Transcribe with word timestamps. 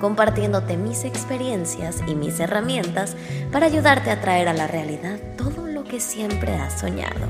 compartiéndote 0.00 0.76
mis 0.76 1.04
experiencias 1.04 2.02
y 2.06 2.14
mis 2.14 2.40
herramientas 2.40 3.16
para 3.52 3.66
ayudarte 3.66 4.10
a 4.10 4.20
traer 4.20 4.48
a 4.48 4.54
la 4.54 4.66
realidad 4.66 5.20
todo 5.36 5.66
lo 5.66 5.84
que 5.84 6.00
siempre 6.00 6.54
has 6.54 6.80
soñado. 6.80 7.28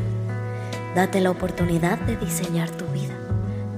Date 0.94 1.20
la 1.20 1.30
oportunidad 1.30 1.98
de 2.00 2.16
diseñar 2.16 2.70
tu 2.70 2.86
vida. 2.86 3.14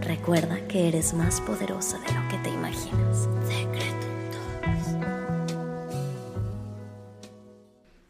Recuerda 0.00 0.66
que 0.68 0.88
eres 0.88 1.14
más 1.14 1.40
poderosa 1.40 1.98
de 1.98 2.12
lo 2.12 2.28
que 2.28 2.38
te 2.38 2.50
imaginas. 2.50 3.28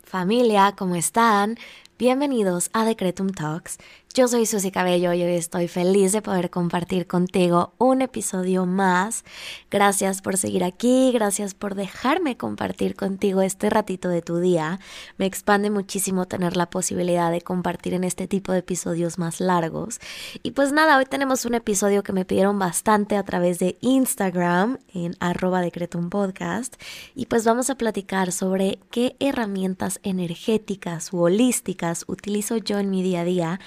Familia, 0.05 0.75
¿cómo 0.77 0.95
están? 0.95 1.57
Bienvenidos 1.99 2.69
a 2.73 2.85
Decretum 2.85 3.31
Talks. 3.31 3.79
Yo 4.15 4.29
soy 4.29 4.45
Susy 4.45 4.71
Cabello 4.71 5.15
y 5.15 5.23
hoy 5.23 5.33
estoy 5.33 5.69
feliz 5.69 6.13
de 6.13 6.21
poder 6.21 6.51
compartir 6.51 7.07
contigo 7.07 7.73
un 7.79 8.03
episodio 8.03 8.67
más. 8.67 9.25
Gracias 9.71 10.21
por 10.21 10.37
seguir 10.37 10.65
aquí, 10.65 11.13
gracias 11.13 11.55
por 11.55 11.75
dejarme 11.75 12.37
compartir 12.37 12.95
contigo 12.95 13.41
este 13.41 13.71
ratito 13.71 14.11
de 14.11 14.21
tu 14.21 14.37
día. 14.37 14.81
Me 15.17 15.25
expande 15.25 15.71
muchísimo 15.71 16.27
tener 16.27 16.59
la 16.59 16.69
posibilidad 16.69 17.31
de 17.31 17.41
compartir 17.41 17.95
en 17.95 18.05
este 18.05 18.29
tipo 18.29 18.53
de 18.53 18.59
episodios 18.59 19.19
más 19.19 19.41
largos. 19.41 19.99
Y 20.43 20.51
pues 20.51 20.73
nada, 20.73 20.99
hoy 20.99 21.07
tenemos 21.07 21.47
un 21.47 21.55
episodio 21.55 22.03
que 22.03 22.13
me 22.13 22.27
pidieron 22.27 22.59
bastante 22.59 23.17
a 23.17 23.23
través 23.23 23.61
de 23.61 23.79
Instagram 23.81 24.77
en 24.93 25.17
arroba 25.21 25.63
Decretum 25.63 26.11
Podcast. 26.11 26.75
Y 27.15 27.27
pues 27.27 27.47
vamos 27.47 27.71
a 27.71 27.77
platicar 27.77 28.31
sobre 28.31 28.79
qué 28.91 29.17
herramientas 29.21 30.01
energéticas 30.03 31.15
u 31.15 31.23
holísticas 31.23 32.05
utilizo 32.09 32.59
yo 32.59 32.79
en 32.79 32.91
mi 32.91 33.03
día 33.03 33.23
a 33.23 33.25
día 33.25 33.61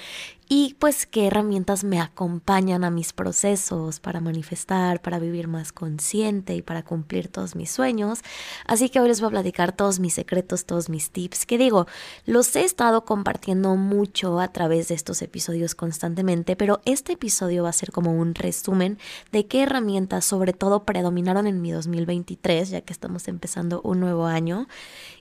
y 0.47 0.75
pues 0.79 1.05
qué 1.05 1.27
herramientas 1.27 1.83
me 1.83 1.99
acompañan 1.99 2.83
a 2.83 2.91
mis 2.91 3.13
procesos 3.13 3.99
para 3.99 4.21
manifestar, 4.21 5.01
para 5.01 5.19
vivir 5.19 5.47
más 5.47 5.71
consciente 5.71 6.55
y 6.55 6.61
para 6.61 6.83
cumplir 6.83 7.29
todos 7.29 7.55
mis 7.55 7.71
sueños. 7.71 8.19
Así 8.65 8.89
que 8.89 8.99
hoy 8.99 9.07
les 9.07 9.21
voy 9.21 9.27
a 9.27 9.31
platicar 9.31 9.71
todos 9.71 9.99
mis 9.99 10.13
secretos, 10.13 10.65
todos 10.65 10.89
mis 10.89 11.09
tips, 11.09 11.45
que 11.45 11.57
digo, 11.57 11.87
los 12.25 12.55
he 12.55 12.63
estado 12.63 13.05
compartiendo 13.05 13.75
mucho 13.75 14.39
a 14.39 14.49
través 14.49 14.87
de 14.87 14.95
estos 14.95 15.21
episodios 15.21 15.75
constantemente, 15.75 16.55
pero 16.55 16.81
este 16.85 17.13
episodio 17.13 17.63
va 17.63 17.69
a 17.69 17.73
ser 17.73 17.91
como 17.91 18.13
un 18.13 18.35
resumen 18.35 18.99
de 19.31 19.47
qué 19.47 19.63
herramientas 19.63 20.25
sobre 20.25 20.53
todo 20.53 20.83
predominaron 20.83 21.47
en 21.47 21.61
mi 21.61 21.71
2023, 21.71 22.69
ya 22.69 22.81
que 22.81 22.93
estamos 22.93 23.27
empezando 23.27 23.81
un 23.83 23.99
nuevo 23.99 24.25
año 24.25 24.67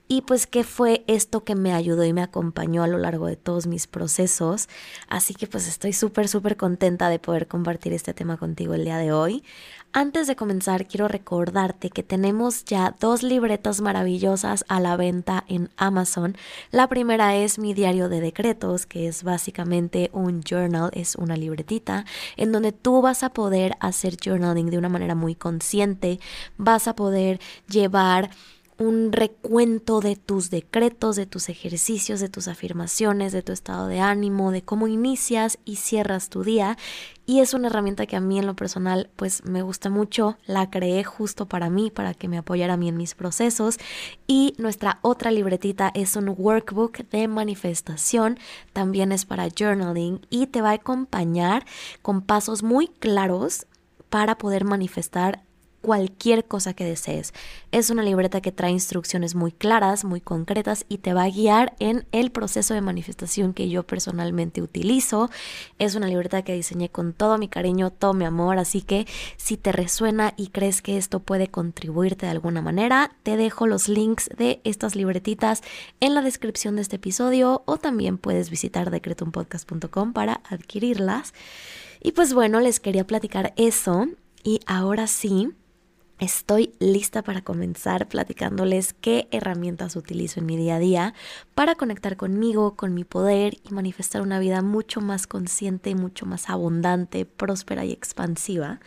y 0.06 0.22
pues 0.22 0.47
qué 0.47 0.64
fue 0.64 1.02
esto 1.06 1.44
que 1.44 1.55
me 1.55 1.72
ayudó 1.72 2.05
y 2.05 2.12
me 2.12 2.22
acompañó 2.22 2.83
a 2.83 2.86
lo 2.88 2.98
largo 2.98 3.27
de 3.27 3.36
todos 3.36 3.66
mis 3.66 3.86
procesos. 3.86 4.69
Así 5.08 5.34
que 5.34 5.47
pues 5.47 5.66
estoy 5.66 5.92
súper, 5.92 6.28
súper 6.28 6.56
contenta 6.56 7.08
de 7.08 7.19
poder 7.19 7.48
compartir 7.48 7.92
este 7.92 8.12
tema 8.12 8.36
contigo 8.36 8.75
el 8.75 8.84
día 8.84 8.98
de 8.98 9.12
hoy. 9.12 9.42
Antes 9.97 10.27
de 10.27 10.34
comenzar, 10.34 10.88
quiero 10.88 11.06
recordarte 11.06 11.88
que 11.88 12.02
tenemos 12.02 12.64
ya 12.64 12.97
dos 12.98 13.22
libretas 13.22 13.80
maravillosas 13.80 14.64
a 14.69 14.80
la 14.80 14.97
venta 14.97 15.44
en 15.47 15.70
Amazon. 15.77 16.36
La 16.72 16.88
primera 16.88 17.36
es 17.36 17.60
mi 17.60 17.75
diario 17.75 18.08
de 18.08 18.20
decretos, 18.20 18.86
que 18.86 19.06
es 19.06 19.22
básicamente 19.22 20.10
un 20.12 20.42
journal, 20.42 20.91
es 20.94 21.14
una 21.14 21.36
libretita, 21.36 22.06
en 22.36 22.50
donde 22.50 22.72
tú 22.72 23.02
vas 23.02 23.22
a 23.22 23.30
poder 23.30 23.76
hacer 23.78 24.16
journaling 24.16 24.69
de 24.69 24.78
una 24.78 24.88
manera 24.88 25.14
muy 25.14 25.37
consciente, 25.37 26.19
vas 26.56 26.88
a 26.88 26.97
poder 26.97 27.38
llevar 27.69 28.31
un 28.77 29.12
recuento 29.12 30.01
de 30.01 30.17
tus 30.17 30.51
decretos, 30.51 31.15
de 31.15 31.27
tus 31.27 31.49
ejercicios, 31.49 32.21
de 32.21 32.29
tus 32.29 32.49
afirmaciones, 32.49 33.33
de 33.33 33.43
tu 33.43 33.53
estado 33.53 33.87
de 33.87 34.01
ánimo, 34.01 34.51
de 34.51 34.62
cómo 34.62 34.89
inicias 34.89 35.59
y 35.65 35.77
cierras 35.77 36.29
tu 36.29 36.43
día. 36.43 36.77
Y 37.25 37.41
es 37.41 37.55
una 37.55 37.69
herramienta 37.69 38.07
que 38.07 38.17
a 38.17 38.21
mí 38.21 38.39
en 38.39 38.47
lo 38.47 38.55
personal 38.55 39.11
pues 39.17 39.45
me 39.45 39.62
gusta 39.62 39.91
mucho, 39.91 40.37
la 40.45 40.71
creé 40.71 41.05
justo 41.05 41.47
para 41.47 41.71
mí, 41.71 41.91
para 41.91 42.15
que 42.15 42.29
me 42.29 42.37
apoyara 42.37 42.75
a 42.75 42.77
mí 42.77 42.89
en 42.89 42.97
mis 42.97 43.15
procesos. 43.15 43.79
Y 44.27 44.55
nuestra 44.59 44.99
otra 45.03 45.31
libretita 45.31 45.93
es 45.95 46.17
un 46.17 46.35
workbook 46.37 47.09
de 47.11 47.29
manifestación, 47.29 48.39
también 48.73 49.12
es 49.12 49.25
para 49.25 49.49
journaling 49.49 50.27
y 50.31 50.49
te 50.49 50.62
va 50.62 50.71
a 50.71 50.75
acompañar 50.75 51.65
con 52.03 52.23
pasos 52.23 52.62
muy 52.62 52.89
claros 52.89 53.67
para 54.11 54.37
poder 54.37 54.65
manifestar 54.65 55.43
cualquier 55.84 56.47
cosa 56.47 56.72
que 56.72 56.87
desees. 56.87 57.34
Es 57.71 57.91
una 57.91 58.03
libreta 58.03 58.41
que 58.41 58.53
trae 58.53 58.71
instrucciones 58.71 59.34
muy 59.34 59.53
claras, 59.53 60.06
muy 60.06 60.22
concretas 60.22 60.87
y 60.89 60.97
te 60.97 61.12
va 61.12 61.25
a 61.25 61.28
guiar 61.28 61.75
en 61.78 62.06
el 62.11 62.31
proceso 62.31 62.72
de 62.72 62.81
manifestación 62.81 63.53
que 63.53 63.69
yo 63.69 63.87
personalmente 63.87 64.62
utilizo. 64.62 65.28
Es 65.78 65.94
una 65.94 66.06
libreta 66.06 66.41
que 66.41 66.55
diseñé 66.55 66.89
con 66.89 67.12
todo 67.12 67.37
mi 67.37 67.49
cariño, 67.49 67.91
todo 67.91 68.15
mi 68.15 68.25
amor, 68.25 68.56
así 68.56 68.81
que 68.81 69.06
si 69.37 69.59
te 69.59 69.73
resuena 69.73 70.33
y 70.39 70.47
crees 70.47 70.81
que 70.81 70.97
esto 70.97 71.21
puede 71.21 71.49
contribuirte 71.49 72.25
de 72.25 72.33
alguna 72.33 72.62
manera, 72.62 73.15
te 73.23 73.37
dejo 73.37 73.67
los 73.67 73.87
links 73.87 74.31
de 74.34 74.62
estas 74.65 74.97
libretitas 74.97 75.61
en 76.00 76.15
la 76.15 76.23
descripción 76.23 76.77
de 76.77 76.83
este 76.83 76.97
episodio 76.97 77.62
o 77.67 77.77
también 77.77 78.17
puedes 78.17 78.49
visitar 78.49 78.91
decretumpodcast.com 78.91 80.15
para 80.15 80.41
adquirirlas. 80.49 81.34
Y 82.03 82.12
pues 82.12 82.33
bueno, 82.33 82.61
les 82.61 82.81
quería 82.81 83.06
platicar 83.06 83.53
eso 83.59 84.09
y 84.43 84.61
ahora 84.67 85.06
sí, 85.06 85.53
Estoy 86.25 86.73
lista 86.79 87.21
para 87.21 87.43
comenzar 87.43 88.09
platicándoles 88.09 88.95
qué 88.95 89.29
herramientas 89.31 89.95
utilizo 89.95 90.41
en 90.41 90.47
mi 90.47 90.57
día 90.57 90.77
a 90.77 90.79
día 90.79 91.15
para 91.55 91.75
conectar 91.75 92.17
conmigo, 92.17 92.77
con 92.77 92.95
mi 92.95 93.05
poder 93.05 93.59
y 93.62 93.75
manifestar 93.75 94.23
una 94.23 94.39
vida 94.39 94.62
mucho 94.62 95.03
más 95.03 95.27
consciente, 95.27 95.95
mucho 95.95 96.25
más 96.25 96.49
abundante, 96.49 97.27
próspera 97.27 97.85
y 97.85 97.93
expansiva. 97.93 98.81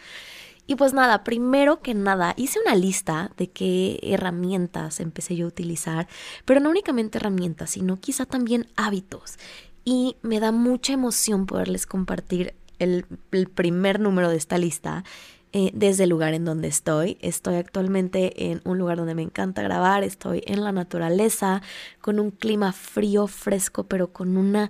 Y 0.65 0.77
pues 0.77 0.93
nada, 0.93 1.23
primero 1.23 1.83
que 1.83 1.93
nada, 1.93 2.33
hice 2.37 2.59
una 2.59 2.73
lista 2.73 3.29
de 3.37 3.51
qué 3.51 3.99
herramientas 4.01 4.99
empecé 4.99 5.35
yo 5.35 5.45
a 5.45 5.49
utilizar, 5.49 6.07
pero 6.43 6.59
no 6.59 6.71
únicamente 6.71 7.19
herramientas, 7.19 7.69
sino 7.69 7.97
quizá 7.97 8.25
también 8.25 8.65
hábitos. 8.75 9.37
Y 9.85 10.17
me 10.23 10.39
da 10.39 10.51
mucha 10.51 10.93
emoción 10.93 11.45
poderles 11.45 11.85
compartir 11.85 12.55
el, 12.79 13.05
el 13.31 13.47
primer 13.47 13.99
número 13.99 14.31
de 14.31 14.37
esta 14.37 14.57
lista 14.57 15.03
eh, 15.53 15.71
desde 15.73 16.03
el 16.03 16.09
lugar 16.09 16.33
en 16.33 16.45
donde 16.45 16.67
estoy. 16.67 17.17
Estoy 17.21 17.55
actualmente 17.55 18.51
en 18.51 18.61
un 18.65 18.77
lugar 18.77 18.97
donde 18.97 19.15
me 19.15 19.21
encanta 19.21 19.61
grabar, 19.61 20.03
estoy 20.03 20.43
en 20.45 20.63
la 20.63 20.71
naturaleza, 20.71 21.61
con 22.01 22.19
un 22.19 22.31
clima 22.31 22.73
frío, 22.73 23.27
fresco, 23.27 23.85
pero 23.85 24.11
con 24.11 24.37
una... 24.37 24.69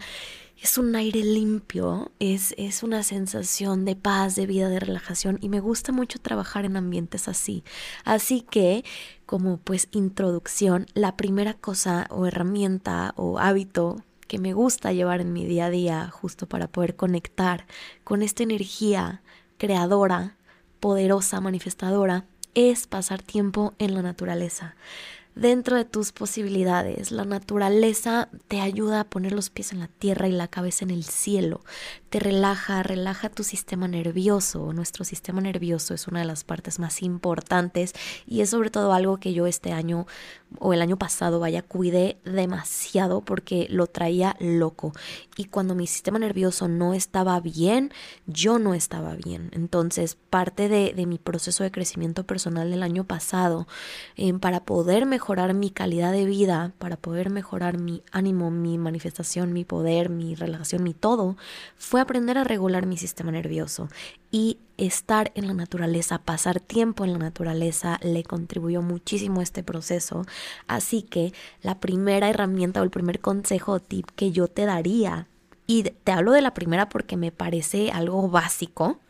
Es 0.60 0.80
un 0.80 0.96
aire 0.96 1.24
limpio, 1.24 2.12
es, 2.20 2.56
es 2.58 2.82
una 2.82 3.04
sensación 3.04 3.86
de 3.86 3.96
paz, 3.96 4.34
de 4.34 4.48
vida, 4.48 4.70
de 4.70 4.80
relajación 4.80 5.38
y 5.40 5.50
me 5.50 5.60
gusta 5.60 5.92
mucho 5.92 6.18
trabajar 6.18 6.66
en 6.66 6.78
ambientes 6.78 7.28
así. 7.28 7.64
Así 8.04 8.42
que 8.42 8.84
como 9.28 9.58
pues 9.58 9.88
introducción, 9.92 10.88
la 10.96 11.16
primera 11.16 11.54
cosa 11.54 12.08
o 12.10 12.26
herramienta 12.26 13.14
o 13.18 13.38
hábito 13.38 13.98
que 14.28 14.40
me 14.40 14.54
gusta 14.54 14.94
llevar 14.94 15.22
en 15.22 15.32
mi 15.32 15.46
día 15.46 15.66
a 15.66 15.70
día 15.70 16.10
justo 16.10 16.48
para 16.48 16.68
poder 16.68 16.96
conectar 16.96 17.68
con 18.04 18.24
esta 18.24 18.42
energía 18.42 19.22
creadora 19.58 20.37
poderosa 20.80 21.42
manifestadora 21.42 22.26
es 22.54 22.88
pasar 22.88 23.22
tiempo 23.22 23.74
en 23.80 23.94
la 23.94 24.02
naturaleza 24.02 24.76
dentro 25.38 25.76
de 25.78 25.86
tus 25.86 26.12
posibilidades. 26.12 27.12
La 27.12 27.24
naturaleza 27.24 28.30
te 28.48 28.60
ayuda 28.62 29.02
a 29.02 29.04
poner 29.04 29.34
los 29.34 29.50
pies 29.50 29.72
en 29.72 29.80
la 29.80 29.88
tierra 29.88 30.28
y 30.28 30.32
la 30.32 30.48
cabeza 30.48 30.84
en 30.84 30.92
el 30.92 31.04
cielo. 31.04 31.62
Te 32.10 32.20
relaja, 32.20 32.82
relaja 32.84 33.30
tu 33.30 33.44
sistema 33.44 33.88
nervioso. 33.88 34.74
Nuestro 34.74 35.06
sistema 35.06 35.42
nervioso 35.42 35.94
es 35.94 36.08
una 36.08 36.22
de 36.22 36.26
las 36.26 36.44
partes 36.44 36.80
más 36.80 37.04
importantes 37.04 37.94
y 38.26 38.42
es 38.42 38.50
sobre 38.50 38.70
todo 38.70 38.94
algo 38.94 39.18
que 39.18 39.34
yo 39.34 39.46
este 39.46 39.72
año 39.72 40.08
o 40.60 40.74
el 40.74 40.82
año 40.82 40.98
pasado, 40.98 41.40
vaya, 41.40 41.62
cuidé 41.62 42.18
demasiado 42.24 43.22
porque 43.22 43.68
lo 43.70 43.88
traía 43.88 44.36
loco. 44.40 44.94
Y 45.36 45.46
cuando 45.46 45.76
mi 45.76 45.88
sistema 45.88 46.20
nervioso 46.20 46.68
no 46.68 46.94
estaba 46.94 47.40
bien, 47.42 47.92
yo 48.26 48.58
no 48.58 48.74
estaba 48.74 49.16
bien. 49.16 49.52
Entonces, 49.54 50.18
parte 50.30 50.70
de, 50.70 51.06
mi 51.06 51.18
proceso 51.18 51.64
de 51.64 51.72
crecimiento 51.72 52.26
personal 52.26 52.72
del 52.72 52.84
año 52.84 53.04
pasado, 53.04 53.68
eh, 54.16 54.34
para 54.34 54.62
poder 54.62 55.06
mejorar 55.06 55.27
mejorar 55.28 55.54
mi 55.54 55.72
calidad 55.72 56.14
de 56.14 56.24
vida, 56.24 56.72
para 56.78 56.96
poder 56.96 57.30
mejorar 57.30 57.78
mi 57.78 58.02
ánimo, 58.14 58.50
mi 58.50 58.78
manifestación, 58.78 59.52
mi 59.52 59.66
poder, 59.66 60.10
mi 60.10 60.36
relajación, 60.36 60.84
mi 60.84 60.94
todo, 60.94 61.36
fue 61.76 62.00
aprender 62.00 62.38
a 62.38 62.46
regular 62.46 62.86
mi 62.86 62.96
sistema 62.96 63.30
nervioso 63.30 63.90
y 64.32 64.58
estar 64.78 65.34
en 65.36 65.48
la 65.48 65.54
naturaleza, 65.54 66.20
pasar 66.20 66.62
tiempo 66.62 67.04
en 67.04 67.12
la 67.12 67.20
naturaleza 67.20 68.00
le 68.02 68.24
contribuyó 68.24 68.82
muchísimo 68.82 69.42
a 69.42 69.44
este 69.44 69.64
proceso. 69.64 70.26
Así 70.66 71.02
que 71.02 71.34
la 71.62 71.82
primera 71.82 72.30
herramienta 72.30 72.80
o 72.80 72.86
el 72.86 72.90
primer 72.90 73.20
consejo 73.20 73.74
o 73.74 73.80
tip 73.82 74.08
que 74.16 74.32
yo 74.32 74.48
te 74.48 74.64
daría, 74.64 75.28
y 75.66 75.84
te 75.84 76.14
hablo 76.14 76.32
de 76.32 76.42
la 76.42 76.54
primera 76.54 76.88
porque 76.88 77.18
me 77.18 77.34
parece 77.34 77.92
algo 77.92 78.30
básico, 78.30 79.02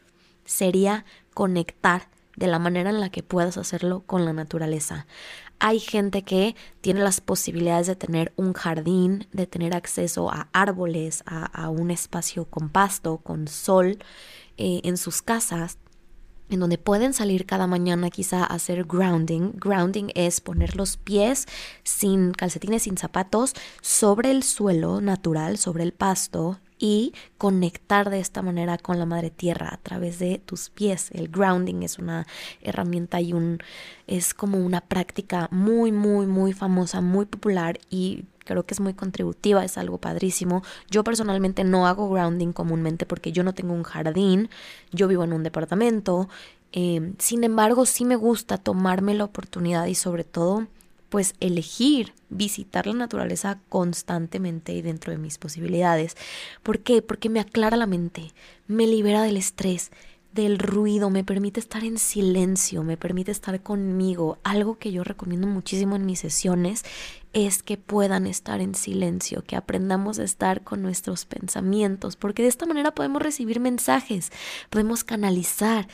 sería 0.45 1.05
conectar 1.35 2.07
de 2.37 2.47
la 2.47 2.59
manera 2.59 2.91
en 2.91 3.01
la 3.01 3.09
que 3.09 3.23
puedas 3.23 3.57
hacerlo 3.57 4.03
con 4.05 4.23
la 4.23 4.31
naturaleza. 4.31 5.07
Hay 5.59 5.79
gente 5.79 6.21
que 6.21 6.55
tiene 6.81 7.01
las 7.01 7.19
posibilidades 7.19 7.87
de 7.87 7.95
tener 7.95 8.31
un 8.37 8.53
jardín, 8.53 9.27
de 9.33 9.47
tener 9.47 9.75
acceso 9.75 10.31
a 10.31 10.47
árboles, 10.53 11.23
a, 11.25 11.69
un 11.69 11.91
espacio 11.91 12.45
con 12.45 12.69
pasto, 12.69 13.17
con 13.17 13.47
sol 13.47 13.97
eh, 14.57 14.81
en 14.83 14.97
sus 14.97 15.21
casas 15.21 15.79
en 16.49 16.61
donde 16.61 16.77
pueden 16.77 17.13
salir 17.13 17.45
cada 17.45 17.67
mañana 17.67 18.09
quizá 18.09 18.43
a 18.43 18.45
hacer 18.45 18.85
grounding. 18.85 19.53
Grounding 19.55 20.11
es 20.15 20.39
poner 20.39 20.77
los 20.77 20.95
pies 20.95 21.45
sin 21.83 22.31
calcetines, 22.31 22.83
sin 22.83 22.97
zapatos, 22.97 23.53
sobre 23.81 24.31
el 24.31 24.43
suelo 24.43 25.01
natural, 25.01 25.57
sobre 25.57 25.83
el 25.83 25.91
pasto 25.91 26.57
y 26.79 27.13
conectar 27.37 28.09
de 28.09 28.19
esta 28.19 28.41
manera 28.41 28.77
con 28.77 28.99
la 28.99 29.05
madre 29.05 29.29
tierra 29.29 29.69
a 29.73 29.77
través 29.77 30.19
de 30.19 30.39
tus 30.39 30.69
pies. 30.69 31.09
El 31.11 31.29
grounding 31.29 31.83
es 31.83 31.97
una 31.97 32.27
herramienta 32.61 33.21
y 33.21 33.33
un 33.33 33.59
es 34.05 34.33
como 34.33 34.59
una 34.59 34.81
práctica 34.81 35.47
muy 35.51 35.91
muy 35.91 36.27
muy 36.27 36.53
famosa, 36.53 37.01
muy 37.01 37.25
popular 37.25 37.79
y 37.89 38.25
creo 38.47 38.65
que 38.65 38.73
es 38.73 38.79
muy 38.79 38.93
contributiva, 38.93 39.63
es 39.63 39.77
algo 39.77 39.97
padrísimo. 39.97 40.63
Yo 40.89 41.03
personalmente 41.03 41.63
no 41.63 41.85
hago 41.85 42.09
grounding 42.09 42.53
comúnmente 42.53 43.05
porque 43.05 43.31
yo 43.31 43.43
no 43.43 43.53
tengo 43.53 43.73
un 43.73 43.83
jardín, 43.83 44.49
yo 44.91 45.07
vivo 45.07 45.23
en 45.23 45.33
un 45.33 45.43
departamento. 45.43 46.29
Eh, 46.71 47.13
sin 47.19 47.43
embargo, 47.43 47.85
sí 47.85 48.05
me 48.05 48.15
gusta 48.15 48.57
tomarme 48.57 49.13
la 49.13 49.25
oportunidad 49.25 49.85
y 49.85 49.95
sobre 49.95 50.23
todo 50.23 50.67
pues 51.09 51.35
elegir 51.39 52.13
visitar 52.29 52.87
la 52.87 52.93
naturaleza 52.93 53.59
constantemente 53.69 54.73
y 54.73 54.81
dentro 54.81 55.11
de 55.11 55.17
mis 55.17 55.37
posibilidades. 55.37 56.15
¿Por 56.63 56.79
qué? 56.79 57.01
Porque 57.01 57.29
me 57.29 57.39
aclara 57.39 57.77
la 57.77 57.87
mente, 57.87 58.33
me 58.67 58.87
libera 58.87 59.23
del 59.23 59.37
estrés, 59.37 59.91
del 60.33 60.59
ruido, 60.59 61.09
me 61.09 61.23
permite 61.23 61.59
estar 61.59 61.83
en 61.83 61.97
silencio, 61.97 62.83
me 62.83 62.97
permite 62.97 63.31
estar 63.31 63.61
conmigo. 63.63 64.37
Algo 64.43 64.77
que 64.77 64.91
yo 64.91 65.03
recomiendo 65.03 65.47
muchísimo 65.47 65.95
en 65.95 66.05
mis 66.05 66.19
sesiones 66.19 66.83
es 67.45 67.61
que 67.61 67.77
puedan 67.77 68.25
estar 68.25 68.61
en 68.61 68.73
silencio, 68.73 69.43
que 69.43 69.55
aprendamos 69.55 70.17
a 70.17 70.23
estar 70.23 70.63
con 70.63 70.81
nuestros 70.81 71.25
pensamientos, 71.25 72.15
porque 72.15 72.41
de 72.41 72.47
esta 72.47 72.65
manera 72.65 72.95
podemos 72.95 73.21
recibir 73.21 73.59
mensajes, 73.59 74.31
podemos 74.71 75.03
canalizar, 75.03 75.87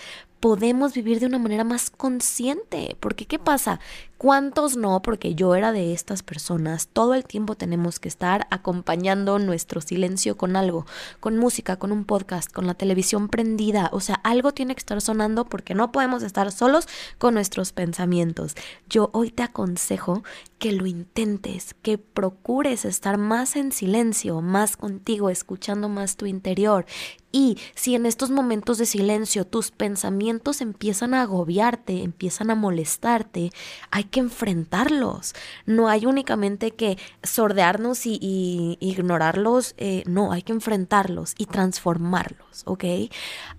podemos 0.43 0.93
vivir 0.93 1.21
de 1.21 1.25
una 1.25 1.39
manera 1.39 1.63
más 1.63 1.89
consciente. 1.89 2.97
Porque 2.99 3.25
¿qué 3.25 3.39
pasa? 3.39 3.79
¿Cuántos 4.17 4.75
no? 4.75 5.01
Porque 5.01 5.35
yo 5.35 5.55
era 5.55 5.71
de 5.71 5.93
estas 5.93 6.21
personas. 6.21 6.89
Todo 6.91 7.13
el 7.13 7.23
tiempo 7.23 7.55
tenemos 7.55 7.97
que 7.97 8.09
estar 8.09 8.45
acompañando 8.51 9.39
nuestro 9.39 9.79
silencio 9.79 10.35
con 10.35 10.57
algo, 10.57 10.85
con 11.21 11.37
música, 11.37 11.77
con 11.77 11.93
un 11.93 12.03
podcast, 12.03 12.51
con 12.51 12.67
la 12.67 12.73
televisión 12.73 13.29
prendida. 13.29 13.89
O 13.93 14.01
sea, 14.01 14.15
algo 14.15 14.51
tiene 14.51 14.75
que 14.75 14.79
estar 14.79 14.99
sonando 14.99 15.45
porque 15.45 15.75
no 15.75 15.93
podemos 15.93 16.23
estar 16.23 16.51
solos 16.51 16.89
con 17.17 17.35
nuestros 17.35 17.71
pensamientos. 17.71 18.55
Yo 18.89 19.11
hoy 19.13 19.31
te 19.31 19.43
aconsejo 19.43 20.23
que 20.59 20.73
lo 20.73 20.85
intentes, 20.87 21.32
que 21.81 21.97
procures 21.97 22.85
estar 22.85 23.17
más 23.17 23.55
en 23.55 23.71
silencio, 23.71 24.41
más 24.41 24.77
contigo, 24.77 25.29
escuchando 25.29 25.89
más 25.89 26.17
tu 26.17 26.25
interior, 26.25 26.85
y 27.35 27.57
si 27.73 27.95
en 27.95 28.05
estos 28.05 28.29
momentos 28.29 28.77
de 28.77 28.85
silencio 28.85 29.43
tus 29.43 29.71
pensamientos 29.71 30.61
empiezan 30.61 31.15
a 31.15 31.23
agobiarte, 31.23 32.03
empiezan 32.03 32.51
a 32.51 32.55
molestarte, 32.55 33.49
hay 33.89 34.03
que 34.03 34.19
enfrentarlos. 34.19 35.33
No 35.65 35.89
hay 35.89 36.05
únicamente 36.05 36.71
que 36.71 36.99
sordearnos 37.23 38.05
y, 38.05 38.77
ignorarlos, 38.79 39.73
eh, 39.77 40.03
no, 40.05 40.31
hay 40.31 40.43
que 40.43 40.53
enfrentarlos 40.53 41.33
y 41.35 41.47
transformarlos, 41.47 42.61
¿ok? 42.65 42.83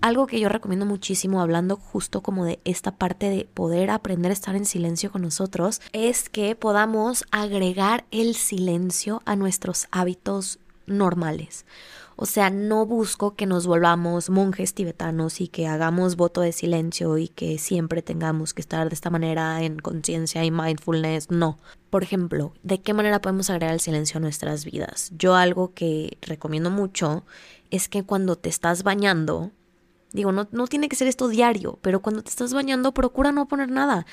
Algo 0.01 0.29
que 0.29 0.39
yo 0.39 0.49
recomiendo 0.49 0.87
muchísimo, 0.87 1.41
hablando 1.41 1.77
justo 1.77 2.23
como 2.23 2.45
de 2.45 2.61
esta 2.65 2.93
parte 2.93 3.29
de 3.29 3.45
poder 3.53 3.91
aprender 3.91 4.31
a 4.31 4.35
estar 4.35 4.55
en 4.55 4.67
silencio 4.67 5.11
con 5.11 5.23
nosotros, 5.23 5.81
es 5.93 6.29
que 6.29 6.55
podamos 6.55 7.25
agregar 7.33 8.05
el 8.13 8.37
silencio 8.37 9.21
a 9.25 9.35
nuestros 9.35 9.89
hábitos 9.91 10.61
normales. 10.87 11.67
O 12.17 12.27
sea, 12.27 12.49
no 12.51 12.87
busco 12.87 13.35
que 13.35 13.47
nos 13.47 13.67
volvamos 13.67 14.31
monjes 14.31 14.75
tibetanos 14.75 15.41
y 15.41 15.49
que 15.49 15.67
hagamos 15.67 16.15
voto 16.15 16.43
de 16.43 16.53
silencio 16.53 17.19
y 17.19 17.29
que 17.29 17.59
siempre 17.59 18.03
tengamos 18.03 18.55
que 18.55 18.61
estar 18.61 18.89
de 18.89 18.95
esta 18.95 19.11
manera 19.11 19.63
en 19.63 19.79
conciencia 19.81 20.45
y 20.45 20.51
mindfulness. 20.51 21.31
No. 21.31 21.59
Por 21.91 22.05
ejemplo, 22.05 22.55
¿de 22.63 22.81
qué 22.81 22.95
manera 22.95 23.21
podemos 23.21 23.51
agregar 23.51 23.75
el 23.75 23.81
silencio 23.81 24.19
a 24.19 24.21
nuestras 24.21 24.65
vidas? 24.65 25.11
Yo 25.19 25.35
algo 25.35 25.75
que 25.75 26.19
recomiendo 26.23 26.71
mucho 26.71 27.25
es 27.71 27.89
que 27.89 28.05
cuando 28.05 28.37
te 28.37 28.49
estás 28.49 28.85
bañando, 28.85 29.51
Digo, 30.15 30.31
no, 30.31 30.47
no 30.53 30.69
tiene 30.69 30.89
que 30.89 30.95
ser 30.95 31.09
esto 31.09 31.27
diario, 31.27 31.81
pero 31.83 32.01
cuando 32.01 32.23
te 32.23 32.31
estás 32.31 32.55
bañando, 32.55 32.95
procura 32.95 33.33
no 33.33 33.49
poner 33.49 33.69
nada. 33.69 34.07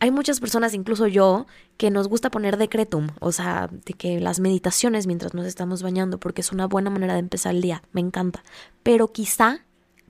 Hay 0.00 0.10
muchas 0.10 0.40
personas, 0.40 0.72
incluso 0.72 1.06
yo, 1.06 1.46
que 1.76 1.90
nos 1.90 2.08
gusta 2.08 2.30
poner 2.30 2.56
decretum, 2.56 3.08
o 3.20 3.32
sea, 3.32 3.68
de 3.70 3.92
que 3.92 4.18
las 4.18 4.40
meditaciones 4.40 5.06
mientras 5.06 5.34
nos 5.34 5.44
estamos 5.44 5.82
bañando, 5.82 6.18
porque 6.18 6.40
es 6.40 6.52
una 6.52 6.66
buena 6.66 6.88
manera 6.88 7.12
de 7.12 7.18
empezar 7.18 7.54
el 7.54 7.60
día, 7.60 7.82
me 7.92 8.00
encanta. 8.00 8.42
Pero 8.82 9.12
quizá 9.12 9.66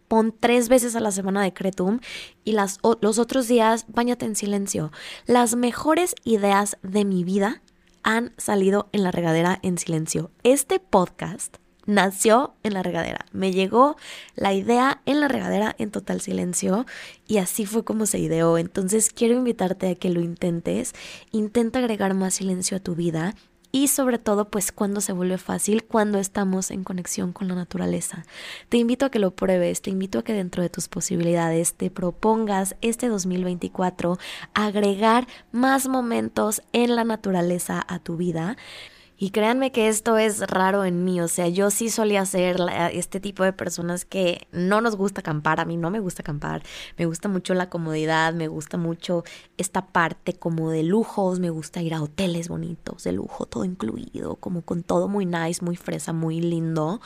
pon 0.06 0.32
tres 0.38 0.68
veces 0.68 0.94
a 0.94 1.00
la 1.00 1.10
semana 1.10 1.42
decretum 1.42 1.98
y 2.44 2.52
las, 2.52 2.78
los 3.00 3.18
otros 3.18 3.48
días 3.48 3.86
bañate 3.88 4.26
en 4.26 4.36
silencio. 4.36 4.92
Las 5.26 5.56
mejores 5.56 6.14
ideas 6.22 6.78
de 6.82 7.04
mi 7.04 7.24
vida 7.24 7.62
han 8.04 8.32
salido 8.36 8.88
en 8.92 9.02
la 9.02 9.10
regadera 9.10 9.58
en 9.62 9.76
silencio. 9.76 10.30
Este 10.44 10.78
podcast 10.78 11.56
nació 11.86 12.54
en 12.62 12.74
la 12.74 12.82
regadera. 12.82 13.26
Me 13.32 13.52
llegó 13.52 13.96
la 14.34 14.52
idea 14.52 15.00
en 15.06 15.20
la 15.20 15.28
regadera 15.28 15.74
en 15.78 15.90
total 15.90 16.20
silencio 16.20 16.86
y 17.26 17.38
así 17.38 17.66
fue 17.66 17.84
como 17.84 18.06
se 18.06 18.18
ideó. 18.18 18.58
Entonces 18.58 19.10
quiero 19.10 19.34
invitarte 19.34 19.88
a 19.88 19.94
que 19.94 20.10
lo 20.10 20.20
intentes. 20.20 20.94
Intenta 21.30 21.78
agregar 21.78 22.14
más 22.14 22.34
silencio 22.34 22.76
a 22.76 22.80
tu 22.80 22.94
vida 22.94 23.34
y 23.72 23.88
sobre 23.88 24.18
todo 24.18 24.50
pues 24.50 24.70
cuando 24.70 25.00
se 25.00 25.14
vuelve 25.14 25.38
fácil, 25.38 25.84
cuando 25.84 26.18
estamos 26.18 26.70
en 26.70 26.84
conexión 26.84 27.32
con 27.32 27.48
la 27.48 27.54
naturaleza. 27.54 28.24
Te 28.68 28.76
invito 28.76 29.06
a 29.06 29.10
que 29.10 29.18
lo 29.18 29.34
pruebes, 29.34 29.80
te 29.80 29.90
invito 29.90 30.18
a 30.18 30.22
que 30.22 30.34
dentro 30.34 30.62
de 30.62 30.68
tus 30.68 30.88
posibilidades 30.88 31.74
te 31.74 31.90
propongas 31.90 32.76
este 32.82 33.08
2024 33.08 34.18
agregar 34.52 35.26
más 35.50 35.88
momentos 35.88 36.62
en 36.72 36.94
la 36.94 37.04
naturaleza 37.04 37.82
a 37.88 37.98
tu 37.98 38.16
vida. 38.18 38.56
Y 39.22 39.30
créanme 39.30 39.70
que 39.70 39.86
esto 39.86 40.18
es 40.18 40.40
raro 40.40 40.84
en 40.84 41.04
mí, 41.04 41.20
o 41.20 41.28
sea, 41.28 41.46
yo 41.46 41.70
sí 41.70 41.90
solía 41.90 42.26
ser 42.26 42.56
este 42.92 43.20
tipo 43.20 43.44
de 43.44 43.52
personas 43.52 44.04
que 44.04 44.48
no 44.50 44.80
nos 44.80 44.96
gusta 44.96 45.20
acampar, 45.20 45.60
a 45.60 45.64
mí 45.64 45.76
no 45.76 45.90
me 45.90 46.00
gusta 46.00 46.22
acampar, 46.22 46.64
me 46.98 47.06
gusta 47.06 47.28
mucho 47.28 47.54
la 47.54 47.70
comodidad, 47.70 48.34
me 48.34 48.48
gusta 48.48 48.78
mucho 48.78 49.22
esta 49.58 49.86
parte 49.86 50.32
como 50.32 50.70
de 50.70 50.82
lujos, 50.82 51.38
me 51.38 51.50
gusta 51.50 51.80
ir 51.82 51.94
a 51.94 52.02
hoteles 52.02 52.48
bonitos, 52.48 53.04
de 53.04 53.12
lujo, 53.12 53.46
todo 53.46 53.64
incluido, 53.64 54.34
como 54.34 54.62
con 54.62 54.82
todo 54.82 55.06
muy 55.06 55.24
nice, 55.24 55.64
muy 55.64 55.76
fresa, 55.76 56.12
muy 56.12 56.40
lindo. 56.40 57.00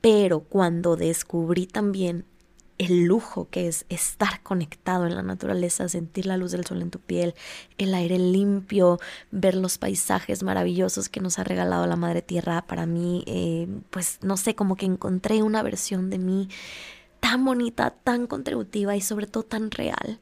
Pero 0.00 0.44
cuando 0.44 0.94
descubrí 0.94 1.66
también 1.66 2.24
el 2.78 3.04
lujo 3.04 3.48
que 3.50 3.68
es 3.68 3.84
estar 3.88 4.42
conectado 4.42 5.06
en 5.06 5.14
la 5.14 5.22
naturaleza, 5.22 5.88
sentir 5.88 6.26
la 6.26 6.36
luz 6.36 6.52
del 6.52 6.64
sol 6.64 6.80
en 6.80 6.90
tu 6.90 7.00
piel, 7.00 7.34
el 7.76 7.92
aire 7.94 8.18
limpio, 8.18 8.98
ver 9.30 9.56
los 9.56 9.78
paisajes 9.78 10.42
maravillosos 10.42 11.08
que 11.08 11.20
nos 11.20 11.38
ha 11.38 11.44
regalado 11.44 11.86
la 11.86 11.96
Madre 11.96 12.22
Tierra. 12.22 12.62
Para 12.62 12.86
mí, 12.86 13.24
eh, 13.26 13.68
pues 13.90 14.18
no 14.22 14.36
sé, 14.36 14.54
como 14.54 14.76
que 14.76 14.86
encontré 14.86 15.42
una 15.42 15.62
versión 15.62 16.08
de 16.08 16.18
mí 16.18 16.48
tan 17.20 17.44
bonita, 17.44 17.90
tan 17.90 18.26
contributiva 18.26 18.96
y 18.96 19.00
sobre 19.00 19.26
todo 19.26 19.42
tan 19.42 19.70
real 19.70 20.20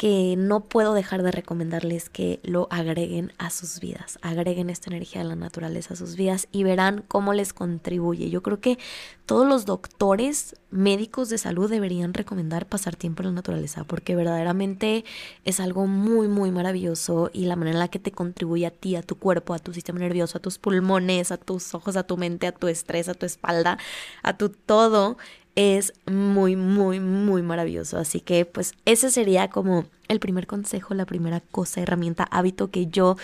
que 0.00 0.34
no 0.38 0.60
puedo 0.60 0.94
dejar 0.94 1.22
de 1.22 1.30
recomendarles 1.30 2.08
que 2.08 2.40
lo 2.42 2.68
agreguen 2.70 3.34
a 3.36 3.50
sus 3.50 3.80
vidas, 3.80 4.18
agreguen 4.22 4.70
esta 4.70 4.88
energía 4.88 5.20
de 5.20 5.28
la 5.28 5.36
naturaleza 5.36 5.92
a 5.92 5.96
sus 5.98 6.16
vidas 6.16 6.48
y 6.50 6.64
verán 6.64 7.04
cómo 7.06 7.34
les 7.34 7.52
contribuye. 7.52 8.30
Yo 8.30 8.42
creo 8.42 8.60
que 8.60 8.78
todos 9.26 9.46
los 9.46 9.66
doctores 9.66 10.56
médicos 10.70 11.28
de 11.28 11.36
salud 11.36 11.68
deberían 11.68 12.14
recomendar 12.14 12.64
pasar 12.64 12.96
tiempo 12.96 13.22
en 13.22 13.26
la 13.26 13.32
naturaleza 13.32 13.84
porque 13.84 14.16
verdaderamente 14.16 15.04
es 15.44 15.60
algo 15.60 15.86
muy, 15.86 16.28
muy 16.28 16.50
maravilloso 16.50 17.28
y 17.34 17.44
la 17.44 17.56
manera 17.56 17.74
en 17.76 17.80
la 17.80 17.88
que 17.88 17.98
te 17.98 18.10
contribuye 18.10 18.64
a 18.64 18.70
ti, 18.70 18.96
a 18.96 19.02
tu 19.02 19.18
cuerpo, 19.18 19.52
a 19.52 19.58
tu 19.58 19.74
sistema 19.74 19.98
nervioso, 19.98 20.38
a 20.38 20.40
tus 20.40 20.56
pulmones, 20.56 21.30
a 21.30 21.36
tus 21.36 21.74
ojos, 21.74 21.96
a 21.96 22.04
tu 22.04 22.16
mente, 22.16 22.46
a 22.46 22.52
tu 22.52 22.68
estrés, 22.68 23.10
a 23.10 23.14
tu 23.14 23.26
espalda, 23.26 23.76
a 24.22 24.38
tu 24.38 24.48
todo 24.48 25.18
es 25.60 25.92
muy, 26.06 26.56
muy, 26.56 27.00
muy 27.00 27.42
maravilloso. 27.42 27.98
Así 27.98 28.20
que 28.20 28.46
pues 28.46 28.72
ese 28.86 29.10
sería 29.10 29.50
como 29.50 29.84
el 30.08 30.18
primer 30.18 30.46
consejo, 30.46 30.94
la 30.94 31.04
primera 31.04 31.40
cosa, 31.40 31.82
herramienta, 31.82 32.24
hábito 32.24 32.70
que 32.70 32.86
yo 32.86 33.16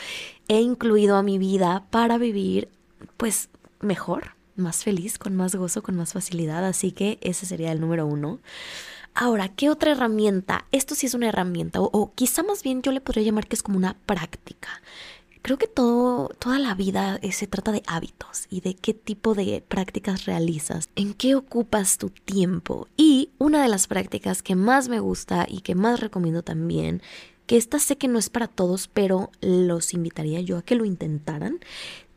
he 0.48 0.60
incluido 0.60 1.16
a 1.16 1.22
mi 1.22 1.38
vida 1.38 1.84
para 1.90 2.18
vivir 2.18 2.68
pues 3.16 3.48
mejor, 3.80 4.34
más 4.54 4.84
feliz, 4.84 5.18
con 5.18 5.34
más 5.34 5.54
gozo, 5.54 5.82
con 5.82 5.96
más 5.96 6.12
facilidad. 6.12 6.66
Así 6.66 6.92
que 6.92 7.18
ese 7.22 7.46
sería 7.46 7.72
el 7.72 7.80
número 7.80 8.06
uno. 8.06 8.38
Ahora, 9.14 9.48
¿qué 9.48 9.70
otra 9.70 9.92
herramienta? 9.92 10.66
Esto 10.72 10.94
sí 10.94 11.06
es 11.06 11.14
una 11.14 11.28
herramienta, 11.28 11.80
o, 11.80 11.88
o, 11.90 12.12
quizá 12.14 12.42
más 12.42 12.62
bien 12.62 12.82
yo 12.82 12.92
le 12.92 13.00
podría 13.00 13.24
llamar 13.24 13.46
que 13.46 13.56
es 13.56 13.62
como 13.62 13.78
una 13.78 13.96
práctica. 14.04 14.68
Creo 15.46 15.58
que 15.58 15.68
todo, 15.68 16.30
toda 16.40 16.58
la 16.58 16.74
vida 16.74 17.20
eh, 17.22 17.30
se 17.30 17.46
trata 17.46 17.70
de 17.70 17.84
hábitos 17.86 18.48
y 18.50 18.62
de 18.62 18.74
qué 18.74 18.94
tipo 18.94 19.36
de 19.36 19.62
prácticas 19.68 20.24
realizas, 20.24 20.88
en 20.96 21.14
qué 21.14 21.36
ocupas 21.36 21.98
tu 21.98 22.10
tiempo. 22.10 22.88
Y 22.96 23.30
una 23.38 23.62
de 23.62 23.68
las 23.68 23.86
prácticas 23.86 24.42
que 24.42 24.56
más 24.56 24.88
me 24.88 24.98
gusta 24.98 25.46
y 25.48 25.60
que 25.60 25.76
más 25.76 26.00
recomiendo 26.00 26.42
también, 26.42 27.00
que 27.46 27.56
esta 27.56 27.78
sé 27.78 27.96
que 27.96 28.08
no 28.08 28.18
es 28.18 28.28
para 28.28 28.48
todos, 28.48 28.88
pero 28.88 29.30
los 29.40 29.94
invitaría 29.94 30.40
yo 30.40 30.58
a 30.58 30.62
que 30.62 30.74
lo 30.74 30.84
intentaran, 30.84 31.60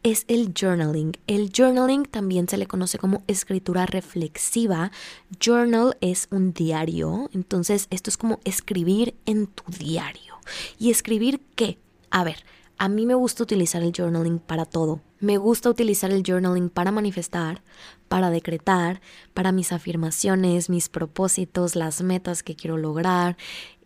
es 0.01 0.25
el 0.27 0.51
journaling. 0.59 1.11
El 1.27 1.51
journaling 1.55 2.05
también 2.05 2.49
se 2.49 2.57
le 2.57 2.65
conoce 2.65 2.97
como 2.97 3.21
escritura 3.27 3.85
reflexiva. 3.85 4.91
Journal 5.39 5.95
es 6.01 6.29
un 6.31 6.51
diario, 6.51 7.29
entonces 7.35 7.89
esto 7.91 8.09
es 8.09 8.17
como 8.17 8.39
escribir 8.43 9.13
en 9.27 9.45
tu 9.45 9.65
diario. 9.71 10.39
¿Y 10.79 10.89
escribir 10.89 11.41
qué? 11.55 11.77
A 12.09 12.23
ver, 12.23 12.43
a 12.79 12.87
mí 12.87 13.05
me 13.05 13.13
gusta 13.13 13.43
utilizar 13.43 13.83
el 13.83 13.91
journaling 13.91 14.39
para 14.39 14.65
todo. 14.65 15.01
Me 15.19 15.37
gusta 15.37 15.69
utilizar 15.69 16.11
el 16.11 16.23
journaling 16.25 16.69
para 16.69 16.91
manifestar, 16.91 17.61
para 18.07 18.29
decretar, 18.29 19.01
para 19.33 19.51
mis 19.51 19.73
afirmaciones, 19.73 20.69
mis 20.69 20.87
propósitos, 20.87 21.75
las 21.75 22.01
metas 22.01 22.41
que 22.41 22.55
quiero 22.55 22.77
lograr, 22.77 23.35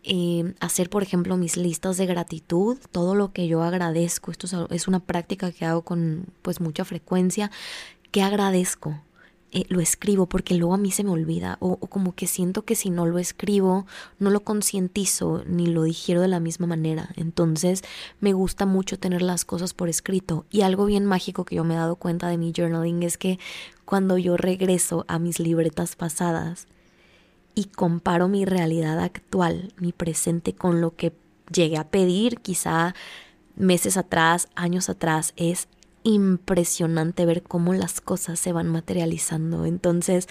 eh, 0.04 0.54
hacer, 0.60 0.90
por 0.90 1.02
ejemplo, 1.02 1.36
mis 1.36 1.56
listas 1.56 1.96
de 1.96 2.06
gratitud, 2.06 2.78
todo 2.92 3.16
lo 3.16 3.32
que 3.32 3.48
yo 3.48 3.64
agradezco. 3.64 4.30
Esto 4.30 4.68
es 4.70 4.86
una 4.86 5.00
práctica 5.00 5.50
que 5.50 5.64
hago 5.64 5.82
con 5.82 6.26
pues 6.42 6.60
mucha 6.60 6.84
frecuencia. 6.84 7.50
¿Qué 8.12 8.22
agradezco? 8.22 9.00
Eh, 9.56 9.66
lo 9.68 9.80
escribo 9.80 10.26
porque 10.26 10.56
luego 10.56 10.74
a 10.74 10.78
mí 10.78 10.90
se 10.90 11.04
me 11.04 11.10
olvida 11.10 11.58
o, 11.60 11.76
como 11.76 12.12
que 12.12 12.26
siento 12.26 12.64
que 12.64 12.74
si 12.74 12.90
no 12.90 13.06
lo 13.06 13.20
escribo 13.20 13.86
no 14.18 14.30
lo 14.30 14.40
concientizo 14.40 15.44
ni 15.46 15.68
lo 15.68 15.84
digiero 15.84 16.20
de 16.20 16.26
la 16.26 16.40
misma 16.40 16.66
manera. 16.66 17.10
Entonces 17.14 17.82
me 18.18 18.32
gusta 18.32 18.66
mucho 18.66 18.98
tener 18.98 19.22
las 19.22 19.44
cosas 19.44 19.72
por 19.72 19.88
escrito 19.88 20.44
y 20.50 20.62
algo 20.62 20.86
bien 20.86 21.06
mágico 21.06 21.44
que 21.44 21.54
yo 21.54 21.62
me 21.62 21.74
he 21.74 21.76
dado 21.76 21.94
cuenta 21.94 22.26
de 22.26 22.36
mi 22.36 22.52
journaling 22.52 23.04
es 23.04 23.16
que 23.16 23.38
cuando 23.84 24.18
yo 24.18 24.36
regreso 24.36 25.04
a 25.06 25.20
mis 25.20 25.38
libretas 25.38 25.94
pasadas 25.94 26.66
y 27.54 27.66
comparo 27.66 28.26
mi 28.26 28.44
realidad 28.44 28.98
actual, 28.98 29.72
mi 29.76 29.92
presente 29.92 30.56
con 30.56 30.80
lo 30.80 30.96
que 30.96 31.12
llegué 31.52 31.76
a 31.76 31.88
pedir 31.88 32.40
quizá 32.40 32.96
meses 33.54 33.96
atrás, 33.96 34.48
años 34.56 34.88
atrás, 34.88 35.32
es 35.36 35.68
impresionante 36.04 37.26
ver 37.26 37.42
cómo 37.42 37.74
las 37.74 38.00
cosas 38.00 38.38
se 38.38 38.52
van 38.52 38.68
materializando. 38.68 39.64
Entonces 39.64 40.28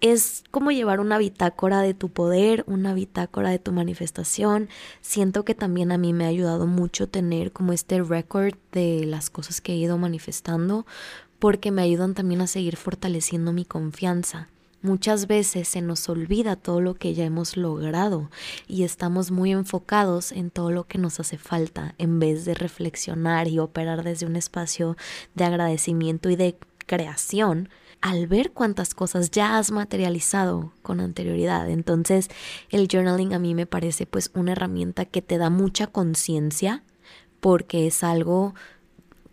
es 0.00 0.44
como 0.50 0.72
llevar 0.72 1.00
una 1.00 1.16
bitácora 1.16 1.80
de 1.80 1.94
tu 1.94 2.10
poder, 2.10 2.64
una 2.66 2.92
bitácora 2.92 3.50
de 3.50 3.58
tu 3.58 3.72
manifestación. 3.72 4.68
Siento 5.00 5.44
que 5.44 5.54
también 5.54 5.92
a 5.92 5.98
mí 5.98 6.12
me 6.12 6.24
ha 6.24 6.28
ayudado 6.28 6.66
mucho 6.66 7.08
tener 7.08 7.52
como 7.52 7.72
este 7.72 8.02
record 8.02 8.54
de 8.72 9.06
las 9.06 9.30
cosas 9.30 9.60
que 9.60 9.72
he 9.72 9.76
ido 9.76 9.96
manifestando 9.96 10.84
porque 11.38 11.70
me 11.70 11.82
ayudan 11.82 12.14
también 12.14 12.40
a 12.40 12.46
seguir 12.46 12.76
fortaleciendo 12.76 13.52
mi 13.52 13.64
confianza. 13.64 14.48
Muchas 14.82 15.28
veces 15.28 15.68
se 15.68 15.80
nos 15.80 16.08
olvida 16.08 16.56
todo 16.56 16.80
lo 16.80 16.94
que 16.94 17.14
ya 17.14 17.24
hemos 17.24 17.56
logrado 17.56 18.30
y 18.66 18.82
estamos 18.82 19.30
muy 19.30 19.52
enfocados 19.52 20.32
en 20.32 20.50
todo 20.50 20.72
lo 20.72 20.88
que 20.88 20.98
nos 20.98 21.20
hace 21.20 21.38
falta 21.38 21.94
en 21.98 22.18
vez 22.18 22.44
de 22.44 22.54
reflexionar 22.54 23.46
y 23.46 23.60
operar 23.60 24.02
desde 24.02 24.26
un 24.26 24.34
espacio 24.34 24.96
de 25.36 25.44
agradecimiento 25.44 26.30
y 26.30 26.36
de 26.36 26.56
creación 26.86 27.68
al 28.00 28.26
ver 28.26 28.50
cuántas 28.50 28.92
cosas 28.92 29.30
ya 29.30 29.56
has 29.56 29.70
materializado 29.70 30.72
con 30.82 30.98
anterioridad. 30.98 31.70
Entonces, 31.70 32.28
el 32.70 32.88
journaling 32.90 33.34
a 33.34 33.38
mí 33.38 33.54
me 33.54 33.66
parece 33.66 34.06
pues 34.06 34.32
una 34.34 34.50
herramienta 34.50 35.04
que 35.04 35.22
te 35.22 35.38
da 35.38 35.48
mucha 35.48 35.86
conciencia 35.86 36.82
porque 37.38 37.86
es 37.86 38.02
algo 38.02 38.54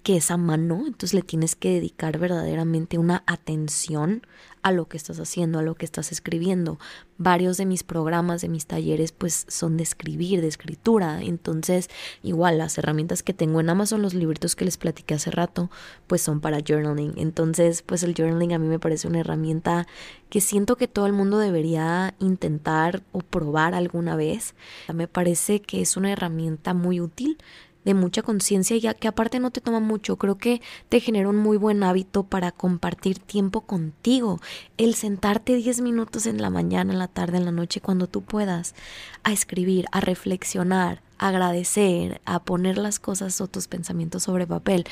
que 0.03 0.17
es 0.17 0.31
a 0.31 0.37
mano, 0.37 0.83
entonces 0.85 1.13
le 1.13 1.21
tienes 1.21 1.55
que 1.55 1.73
dedicar 1.73 2.17
verdaderamente 2.17 2.97
una 2.97 3.23
atención 3.27 4.25
a 4.61 4.71
lo 4.71 4.87
que 4.87 4.97
estás 4.97 5.19
haciendo, 5.19 5.59
a 5.59 5.63
lo 5.63 5.75
que 5.75 5.85
estás 5.85 6.11
escribiendo. 6.11 6.79
Varios 7.17 7.57
de 7.57 7.65
mis 7.65 7.83
programas, 7.83 8.41
de 8.41 8.49
mis 8.49 8.65
talleres, 8.65 9.11
pues 9.11 9.45
son 9.47 9.77
de 9.77 9.83
escribir, 9.83 10.41
de 10.41 10.47
escritura. 10.47 11.21
Entonces, 11.21 11.89
igual 12.23 12.57
las 12.57 12.77
herramientas 12.77 13.23
que 13.23 13.33
tengo 13.33 13.59
en 13.59 13.69
Amazon, 13.69 14.01
los 14.01 14.13
libritos 14.13 14.55
que 14.55 14.65
les 14.65 14.77
platiqué 14.77 15.15
hace 15.15 15.31
rato, 15.31 15.69
pues 16.07 16.21
son 16.21 16.39
para 16.39 16.59
journaling. 16.65 17.13
Entonces, 17.17 17.81
pues 17.81 18.03
el 18.03 18.13
journaling 18.15 18.53
a 18.53 18.59
mí 18.59 18.67
me 18.67 18.79
parece 18.79 19.07
una 19.07 19.19
herramienta 19.19 19.87
que 20.29 20.41
siento 20.41 20.75
que 20.75 20.87
todo 20.87 21.07
el 21.07 21.13
mundo 21.13 21.39
debería 21.39 22.15
intentar 22.19 23.03
o 23.11 23.19
probar 23.19 23.73
alguna 23.73 24.15
vez. 24.15 24.55
Me 24.93 25.07
parece 25.07 25.61
que 25.61 25.81
es 25.81 25.97
una 25.97 26.11
herramienta 26.11 26.73
muy 26.73 27.01
útil 27.01 27.37
de 27.85 27.93
mucha 27.93 28.21
conciencia 28.21 28.75
y 28.75 28.81
que 28.81 29.07
aparte 29.07 29.39
no 29.39 29.51
te 29.51 29.61
toma 29.61 29.79
mucho, 29.79 30.17
creo 30.17 30.37
que 30.37 30.61
te 30.89 30.99
genera 30.99 31.29
un 31.29 31.37
muy 31.37 31.57
buen 31.57 31.83
hábito 31.83 32.23
para 32.23 32.51
compartir 32.51 33.19
tiempo 33.19 33.61
contigo, 33.61 34.39
el 34.77 34.95
sentarte 34.95 35.55
10 35.55 35.81
minutos 35.81 36.25
en 36.25 36.41
la 36.41 36.49
mañana, 36.49 36.93
en 36.93 36.99
la 36.99 37.07
tarde, 37.07 37.37
en 37.37 37.45
la 37.45 37.51
noche, 37.51 37.81
cuando 37.81 38.07
tú 38.07 38.21
puedas, 38.21 38.75
a 39.23 39.31
escribir, 39.31 39.85
a 39.91 40.01
reflexionar, 40.01 41.01
a 41.17 41.29
agradecer, 41.29 42.21
a 42.25 42.43
poner 42.43 42.77
las 42.77 42.99
cosas 42.99 43.39
o 43.41 43.47
tus 43.47 43.67
pensamientos 43.67 44.23
sobre 44.23 44.47
papel. 44.47 44.85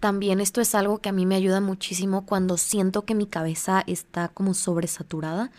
También 0.00 0.40
esto 0.40 0.60
es 0.60 0.74
algo 0.76 0.98
que 0.98 1.08
a 1.08 1.12
mí 1.12 1.26
me 1.26 1.34
ayuda 1.34 1.60
muchísimo 1.60 2.24
cuando 2.24 2.56
siento 2.56 3.04
que 3.04 3.16
mi 3.16 3.26
cabeza 3.26 3.82
está 3.86 4.28
como 4.28 4.54
sobresaturada 4.54 5.50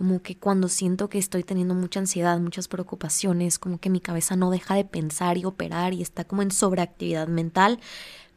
como 0.00 0.22
que 0.22 0.34
cuando 0.34 0.68
siento 0.68 1.10
que 1.10 1.18
estoy 1.18 1.42
teniendo 1.42 1.74
mucha 1.74 2.00
ansiedad, 2.00 2.40
muchas 2.40 2.68
preocupaciones, 2.68 3.58
como 3.58 3.76
que 3.76 3.90
mi 3.90 4.00
cabeza 4.00 4.34
no 4.34 4.50
deja 4.50 4.74
de 4.74 4.86
pensar 4.86 5.36
y 5.36 5.44
operar 5.44 5.92
y 5.92 6.00
está 6.00 6.24
como 6.24 6.40
en 6.40 6.50
sobreactividad 6.50 7.28
mental, 7.28 7.80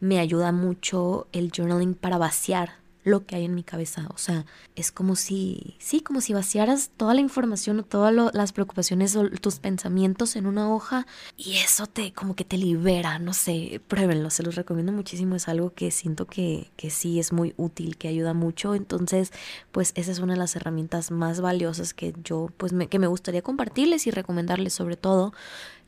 me 0.01 0.19
ayuda 0.19 0.51
mucho 0.51 1.29
el 1.31 1.53
journaling 1.55 1.95
para 1.95 2.17
vaciar 2.17 2.82
lo 3.03 3.25
que 3.25 3.35
hay 3.35 3.45
en 3.45 3.55
mi 3.55 3.63
cabeza. 3.63 4.07
O 4.13 4.17
sea, 4.17 4.45
es 4.75 4.91
como 4.91 5.15
si, 5.15 5.75
sí, 5.79 6.01
como 6.01 6.21
si 6.21 6.33
vaciaras 6.33 6.91
toda 6.95 7.13
la 7.13 7.21
información 7.21 7.79
o 7.79 7.83
todas 7.83 8.13
las 8.33 8.53
preocupaciones 8.53 9.15
o 9.15 9.29
tus 9.29 9.59
pensamientos 9.59 10.35
en 10.35 10.45
una 10.45 10.73
hoja 10.73 11.05
y 11.37 11.57
eso 11.57 11.87
te, 11.87 12.13
como 12.13 12.35
que 12.35 12.45
te 12.45 12.57
libera, 12.57 13.19
no 13.19 13.33
sé, 13.33 13.81
pruébenlo, 13.87 14.29
se 14.29 14.43
los 14.43 14.55
recomiendo 14.55 14.91
muchísimo, 14.91 15.35
es 15.35 15.47
algo 15.47 15.73
que 15.73 15.91
siento 15.91 16.25
que, 16.25 16.71
que 16.75 16.89
sí 16.89 17.19
es 17.19 17.31
muy 17.33 17.53
útil, 17.57 17.97
que 17.97 18.07
ayuda 18.07 18.33
mucho. 18.33 18.75
Entonces, 18.75 19.31
pues 19.71 19.91
esa 19.95 20.11
es 20.11 20.19
una 20.19 20.33
de 20.33 20.39
las 20.39 20.55
herramientas 20.55 21.11
más 21.11 21.41
valiosas 21.41 21.93
que 21.93 22.13
yo, 22.23 22.49
pues 22.57 22.73
me, 22.73 22.87
que 22.87 22.99
me 22.99 23.07
gustaría 23.07 23.41
compartirles 23.41 24.07
y 24.07 24.11
recomendarles 24.11 24.73
sobre 24.73 24.97
todo. 24.97 25.33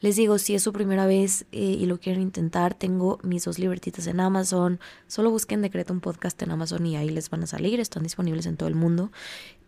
Les 0.02 0.16
digo, 0.16 0.38
si 0.38 0.56
es 0.56 0.64
su 0.64 0.74
primera 0.74 1.06
vez 1.06 1.46
eh, 1.52 1.62
y 1.62 1.86
lo 1.86 2.00
quieren 2.00 2.22
intentar, 2.22 2.74
tengo 2.74 3.20
mis 3.24 3.46
dos 3.46 3.60
libretitas 3.60 4.08
en 4.08 4.20
Amazon. 4.20 4.80
Solo 5.08 5.32
busquen 5.32 5.62
Decreto 5.62 5.94
un 5.94 6.02
podcast 6.02 6.42
en 6.42 6.52
Amazon 6.52 6.86
y 6.86 6.96
ahí 6.96 7.10
les 7.10 7.30
van 7.30 7.44
a 7.44 7.48
salir. 7.48 7.80
Están 7.80 8.04
disponibles 8.04 8.46
en 8.46 8.58
todo 8.58 8.70
el 8.70 8.76
mundo. 8.76 9.12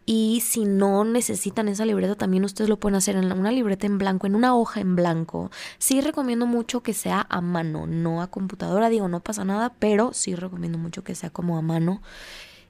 Y 0.09 0.41
si 0.45 0.63
no 0.63 1.03
necesitan 1.03 1.67
esa 1.67 1.85
libreta, 1.85 2.15
también 2.15 2.45
ustedes 2.45 2.69
lo 2.69 2.79
pueden 2.79 2.95
hacer 2.95 3.17
en 3.17 3.29
una 3.29 3.51
libreta 3.51 3.87
en 3.87 3.97
blanco, 3.97 4.25
en 4.25 4.35
una 4.35 4.55
hoja 4.55 4.79
en 4.79 4.95
blanco. 4.95 5.51
Sí 5.79 5.99
recomiendo 5.99 6.45
mucho 6.45 6.81
que 6.81 6.93
sea 6.93 7.27
a 7.29 7.41
mano, 7.41 7.87
no 7.87 8.21
a 8.21 8.27
computadora. 8.27 8.87
Digo, 8.87 9.09
no 9.09 9.19
pasa 9.19 9.43
nada, 9.43 9.73
pero 9.79 10.13
sí 10.13 10.33
recomiendo 10.33 10.77
mucho 10.77 11.03
que 11.03 11.13
sea 11.13 11.29
como 11.29 11.57
a 11.57 11.61
mano 11.61 12.01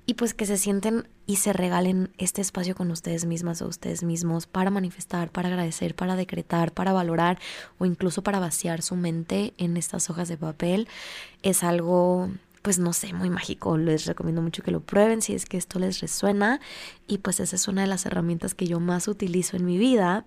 y 0.08 0.14
pues 0.14 0.34
que 0.34 0.46
se 0.46 0.58
sienten 0.58 1.08
y 1.28 1.36
se 1.36 1.52
regalen 1.52 2.10
este 2.18 2.42
espacio 2.42 2.76
con 2.76 2.90
ustedes 2.90 3.26
mismas 3.26 3.62
o 3.62 3.68
ustedes 3.68 4.04
mismos 4.04 4.48
para 4.48 4.72
manifestar, 4.72 5.30
para 5.30 5.50
agradecer, 5.50 5.96
para 5.96 6.16
decretar, 6.16 6.72
para 6.72 6.94
valorar 6.94 7.38
o 7.78 7.86
incluso 7.86 8.24
para 8.24 8.40
vaciar 8.40 8.82
su 8.82 8.96
mente 8.96 9.54
en 9.58 9.76
estas 9.76 10.10
hojas 10.10 10.30
de 10.30 10.38
papel. 10.38 10.88
Es 11.44 11.64
algo 11.64 12.32
pues 12.62 12.80
no 12.80 12.92
sé, 12.92 13.14
muy 13.14 13.30
mágico. 13.30 13.78
Les 13.78 14.06
recomiendo 14.06 14.42
mucho 14.42 14.64
que 14.64 14.72
lo 14.72 14.82
prueben 14.82 15.22
si 15.22 15.34
es 15.34 15.46
que 15.46 15.58
esto 15.58 15.80
les 15.80 16.02
resuena. 16.02 16.60
Y 17.08 17.20
pues 17.20 17.40
esa 17.40 17.56
es 17.56 17.68
una 17.68 17.82
de 17.82 17.88
las 17.88 18.06
herramientas 18.06 18.56
que 18.56 18.68
yo 18.68 18.80
más 18.82 19.08
utilizo 19.08 19.56
en 19.56 19.66
mi 19.66 19.78
vida. 19.78 20.26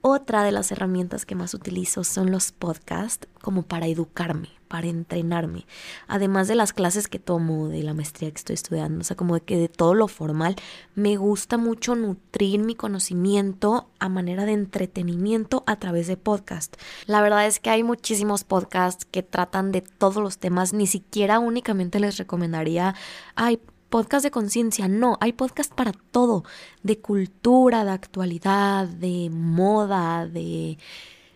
Otra 0.00 0.42
de 0.42 0.52
las 0.52 0.70
herramientas 0.72 1.26
que 1.26 1.36
más 1.36 1.54
utilizo 1.54 2.04
son 2.04 2.30
los 2.30 2.50
podcasts 2.52 3.28
como 3.40 3.62
para 3.62 3.86
educarme, 3.86 4.48
para 4.72 4.86
entrenarme. 4.86 5.66
Además 6.08 6.48
de 6.48 6.54
las 6.54 6.72
clases 6.72 7.06
que 7.06 7.18
tomo, 7.18 7.68
de 7.68 7.82
la 7.82 7.92
maestría 7.92 8.30
que 8.30 8.38
estoy 8.38 8.54
estudiando, 8.54 9.02
o 9.02 9.04
sea, 9.04 9.18
como 9.18 9.34
de 9.34 9.42
que 9.42 9.58
de 9.58 9.68
todo 9.68 9.92
lo 9.92 10.08
formal, 10.08 10.56
me 10.94 11.16
gusta 11.16 11.58
mucho 11.58 11.94
nutrir 11.94 12.58
mi 12.60 12.74
conocimiento 12.74 13.90
a 13.98 14.08
manera 14.08 14.46
de 14.46 14.52
entretenimiento 14.52 15.62
a 15.66 15.76
través 15.76 16.06
de 16.06 16.16
podcast. 16.16 16.74
La 17.04 17.20
verdad 17.20 17.46
es 17.46 17.60
que 17.60 17.68
hay 17.68 17.82
muchísimos 17.82 18.44
podcasts 18.44 19.04
que 19.04 19.22
tratan 19.22 19.72
de 19.72 19.82
todos 19.82 20.22
los 20.22 20.38
temas, 20.38 20.72
ni 20.72 20.86
siquiera 20.86 21.38
únicamente 21.38 22.00
les 22.00 22.16
recomendaría, 22.16 22.94
ay, 23.34 23.60
podcast 23.90 24.24
de 24.24 24.30
conciencia, 24.30 24.88
no, 24.88 25.18
hay 25.20 25.34
podcast 25.34 25.70
para 25.70 25.92
todo, 25.92 26.44
de 26.82 26.98
cultura, 26.98 27.84
de 27.84 27.90
actualidad, 27.90 28.88
de 28.88 29.28
moda, 29.30 30.26
de 30.26 30.78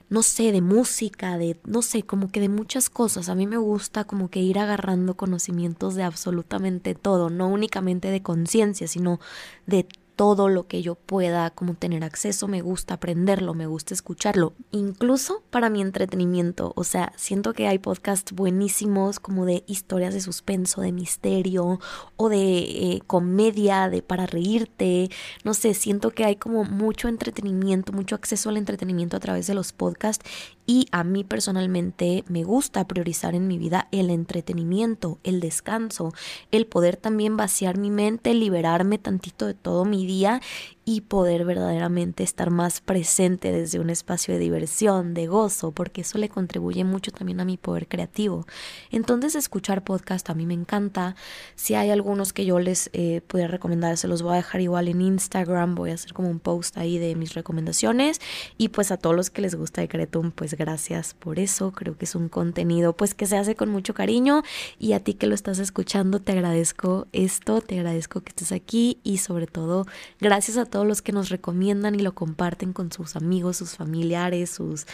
no 0.09 0.23
sé, 0.23 0.53
de 0.53 0.61
música, 0.61 1.37
de, 1.39 1.59
no 1.65 1.83
sé, 1.83 2.03
como 2.03 2.31
que 2.31 2.41
de 2.41 2.49
muchas 2.49 2.91
cosas. 2.91 3.29
A 3.29 3.35
mí 3.35 3.47
me 3.47 3.57
gusta 3.57 4.05
como 4.05 4.31
que 4.31 4.41
ir 4.41 4.59
agarrando 4.59 5.17
conocimientos 5.17 5.95
de 5.95 6.05
absolutamente 6.05 6.95
todo, 6.95 7.31
no 7.31 7.49
únicamente 7.49 8.11
de 8.11 8.23
conciencia, 8.23 8.89
sino 8.89 9.21
de 9.67 9.87
todo 10.17 10.49
lo 10.49 10.67
que 10.67 10.83
yo 10.83 10.95
pueda 10.95 11.51
como 11.51 11.75
tener 11.75 12.03
acceso, 12.03 12.49
me 12.49 12.63
gusta 12.63 12.95
aprenderlo, 12.95 13.53
me 13.53 13.67
gusta 13.67 13.93
escucharlo, 13.93 14.55
incluso 14.73 15.43
para 15.51 15.69
mi 15.69 15.83
entretenimiento, 15.83 16.73
o 16.75 16.85
sea, 16.85 17.13
siento 17.17 17.53
que 17.53 17.69
hay 17.69 17.79
podcasts 17.79 18.33
buenísimos 18.33 19.21
como 19.21 19.45
de 19.45 19.63
historias 19.67 20.15
de 20.15 20.23
suspenso, 20.23 20.81
de 20.81 20.93
misterio 20.93 21.79
o 22.17 22.29
de 22.31 22.59
eh, 22.59 23.03
comedia, 23.07 23.91
de 23.91 24.03
para 24.03 24.27
reírte, 24.27 25.11
no 25.45 25.53
sé, 25.53 25.75
siento 25.75 26.11
que 26.11 26.25
hay 26.25 26.37
como 26.37 26.65
mucho 26.65 27.09
entretenimiento, 27.09 27.93
mucho 27.93 28.15
acceso 28.15 28.49
al 28.49 28.57
entretenimiento 28.57 29.19
a 29.19 29.21
través 29.21 29.47
de 29.47 29.55
los 29.55 29.73
podcasts 29.73 30.25
y 30.67 30.89
a 30.91 31.05
mí 31.05 31.25
personalmente 31.25 32.25
me 32.29 32.45
gusta 32.45 32.87
priorizar 32.87 33.35
en 33.35 33.47
mi 33.47 33.59
vida 33.59 33.89
el 33.93 34.11
entretenimiento, 34.11 35.19
el 35.23 35.41
descanso, 35.41 36.13
el 36.51 36.67
poder 36.67 36.97
también 36.97 37.37
vaciar 37.37 37.79
mi 37.79 37.91
mente, 37.91 38.35
liberarme 38.35 38.99
tantito 38.99 39.47
de 39.47 39.55
todo 39.55 39.85
mi 39.85 40.07
día 40.07 40.41
y 40.89 41.01
poder 41.01 41.45
verdaderamente 41.45 42.23
estar 42.23 42.51
más 42.51 42.81
presente 42.81 43.51
desde 43.51 43.81
un 43.81 43.91
espacio 43.91 44.33
de 44.33 44.39
diversión, 44.39 45.15
de 45.15 45.27
gozo, 45.27 45.73
porque 45.73 46.03
eso 46.03 46.17
le 46.17 46.29
contribuye 46.29 46.85
mucho 46.85 47.11
también 47.11 47.41
a 47.41 47.45
mi 47.45 47.57
poder 47.57 47.89
creativo. 47.89 48.47
Entonces 48.93 49.35
escuchar 49.35 49.83
podcast 49.83 50.31
a 50.31 50.35
mí 50.35 50.47
me 50.47 50.55
encanta. 50.55 51.17
Si 51.57 51.75
hay 51.75 51.91
algunos 51.91 52.33
que 52.33 52.45
yo 52.45 52.61
les 52.61 52.89
eh, 52.93 53.21
pueda 53.27 53.49
recomendar, 53.49 53.97
se 53.97 54.07
los 54.07 54.23
voy 54.23 54.35
a 54.35 54.37
dejar 54.37 54.61
igual 54.61 54.87
en 54.87 55.01
Instagram, 55.01 55.75
voy 55.75 55.91
a 55.91 55.95
hacer 55.95 56.13
como 56.13 56.31
un 56.31 56.39
post 56.39 56.79
ahí 56.79 56.99
de 56.99 57.17
mis 57.17 57.35
recomendaciones 57.35 58.21
y 58.57 58.69
pues 58.69 58.93
a 58.93 58.97
todos 58.97 59.17
los 59.17 59.29
que 59.29 59.43
les 59.43 59.57
gusta 59.57 59.81
Decretum, 59.81 60.31
pues 60.31 60.55
gracias 60.55 61.15
por 61.15 61.41
eso. 61.41 61.73
Creo 61.73 61.99
que 61.99 62.05
es 62.05 62.15
un 62.15 62.29
contenido 62.29 62.97
pues 62.97 63.13
que 63.15 63.27
se 63.27 63.37
hace 63.37 63.57
con 63.57 63.71
mucho 63.71 63.93
cariño 63.93 64.45
y 64.79 64.93
a 64.93 65.01
ti 65.01 65.15
que 65.15 65.27
lo 65.27 65.35
estás 65.35 65.59
escuchando 65.59 66.21
te 66.21 66.31
agradezco 66.31 67.09
esto, 67.11 67.61
te 67.61 67.77
agradezco 67.77 68.21
que 68.21 68.29
estés 68.29 68.53
aquí 68.53 69.01
y 69.03 69.19
sobre 69.19 69.49
todo 69.49 69.85
gracias 70.21 70.57
a 70.59 70.65
todos 70.65 70.76
todos 70.77 70.87
los 70.87 71.01
que 71.01 71.13
nos 71.13 71.31
recomiendan 71.31 71.95
y 71.95 72.01
lo 72.01 72.15
comparten 72.15 72.75
con 72.75 72.93
sus 72.93 73.17
amigos, 73.17 73.57
sus 73.57 73.77
familiares, 73.77 74.51
sus 74.51 74.85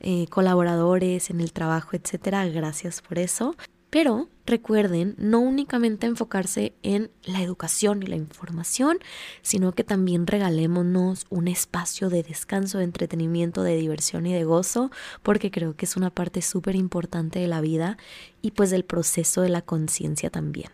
eh, 0.00 0.26
colaboradores 0.30 1.30
en 1.30 1.40
el 1.40 1.52
trabajo, 1.52 1.90
etcétera. 1.92 2.44
Gracias 2.48 3.00
por 3.02 3.20
eso. 3.20 3.54
Pero 3.88 4.28
recuerden 4.46 5.14
no 5.16 5.38
únicamente 5.38 6.08
enfocarse 6.08 6.72
en 6.82 7.12
la 7.22 7.40
educación 7.40 8.02
y 8.02 8.06
la 8.06 8.16
información, 8.16 8.98
sino 9.40 9.70
que 9.70 9.84
también 9.84 10.26
regalémonos 10.26 11.26
un 11.30 11.46
espacio 11.46 12.10
de 12.10 12.24
descanso, 12.24 12.78
de 12.78 12.84
entretenimiento, 12.84 13.62
de 13.62 13.76
diversión 13.76 14.26
y 14.26 14.34
de 14.34 14.42
gozo, 14.42 14.90
porque 15.22 15.52
creo 15.52 15.76
que 15.76 15.84
es 15.84 15.96
una 15.96 16.10
parte 16.10 16.42
súper 16.42 16.74
importante 16.74 17.38
de 17.38 17.46
la 17.46 17.60
vida 17.60 17.96
y 18.42 18.50
pues 18.50 18.70
del 18.70 18.84
proceso 18.84 19.40
de 19.42 19.50
la 19.50 19.62
conciencia 19.62 20.30
también. 20.30 20.72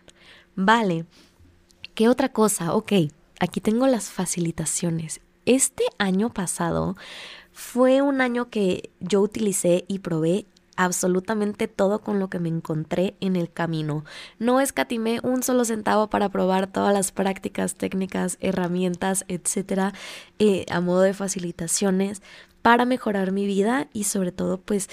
Vale, 0.55 1.05
¿qué 1.93 2.09
otra 2.09 2.29
cosa? 2.29 2.73
Ok, 2.73 2.93
aquí 3.45 3.61
tengo 3.61 3.87
las 3.87 4.09
facilitaciones. 4.09 5.21
Este 5.45 5.83
año 5.97 6.33
pasado 6.33 6.95
fue 7.53 8.01
un 8.01 8.19
año 8.19 8.49
que 8.49 8.89
yo 8.99 9.21
utilicé 9.21 9.85
y 9.87 9.99
probé 9.99 10.45
absolutamente 10.75 11.69
todo 11.69 11.99
con 11.99 12.19
lo 12.19 12.29
que 12.29 12.39
me 12.39 12.49
encontré 12.49 13.15
en 13.21 13.35
el 13.35 13.49
camino. 13.49 14.03
No 14.39 14.59
escatimé 14.59 15.19
un 15.23 15.41
solo 15.43 15.63
centavo 15.63 16.09
para 16.09 16.29
probar 16.29 16.67
todas 16.67 16.93
las 16.93 17.11
prácticas, 17.11 17.75
técnicas, 17.75 18.37
herramientas, 18.41 19.23
etcétera, 19.29 19.93
eh, 20.39 20.65
a 20.69 20.81
modo 20.81 21.01
de 21.01 21.13
facilitaciones 21.13 22.21
para 22.61 22.83
mejorar 22.83 23.31
mi 23.31 23.45
vida 23.45 23.87
y 23.93 24.05
sobre 24.05 24.31
todo 24.31 24.59
pues 24.59 24.89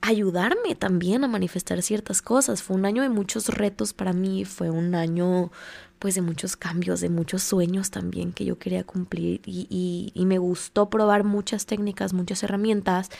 ayudarme 0.00 0.74
también 0.76 1.24
a 1.24 1.28
manifestar 1.28 1.82
ciertas 1.82 2.22
cosas. 2.22 2.62
Fue 2.62 2.76
un 2.76 2.84
año 2.84 3.02
de 3.02 3.08
muchos 3.08 3.48
retos 3.48 3.92
para 3.92 4.12
mí, 4.12 4.44
fue 4.44 4.70
un 4.70 4.94
año 4.94 5.50
pues 5.98 6.14
de 6.14 6.22
muchos 6.22 6.56
cambios, 6.56 7.00
de 7.00 7.08
muchos 7.08 7.42
sueños 7.42 7.90
también 7.90 8.32
que 8.32 8.44
yo 8.44 8.58
quería 8.58 8.84
cumplir 8.84 9.40
y, 9.46 10.12
me 10.26 10.38
gustó 10.38 10.90
probar 10.90 11.22
muchas 11.22 11.66
técnicas, 11.66 12.12
muchas 12.12 12.42
herramientas 12.42 13.10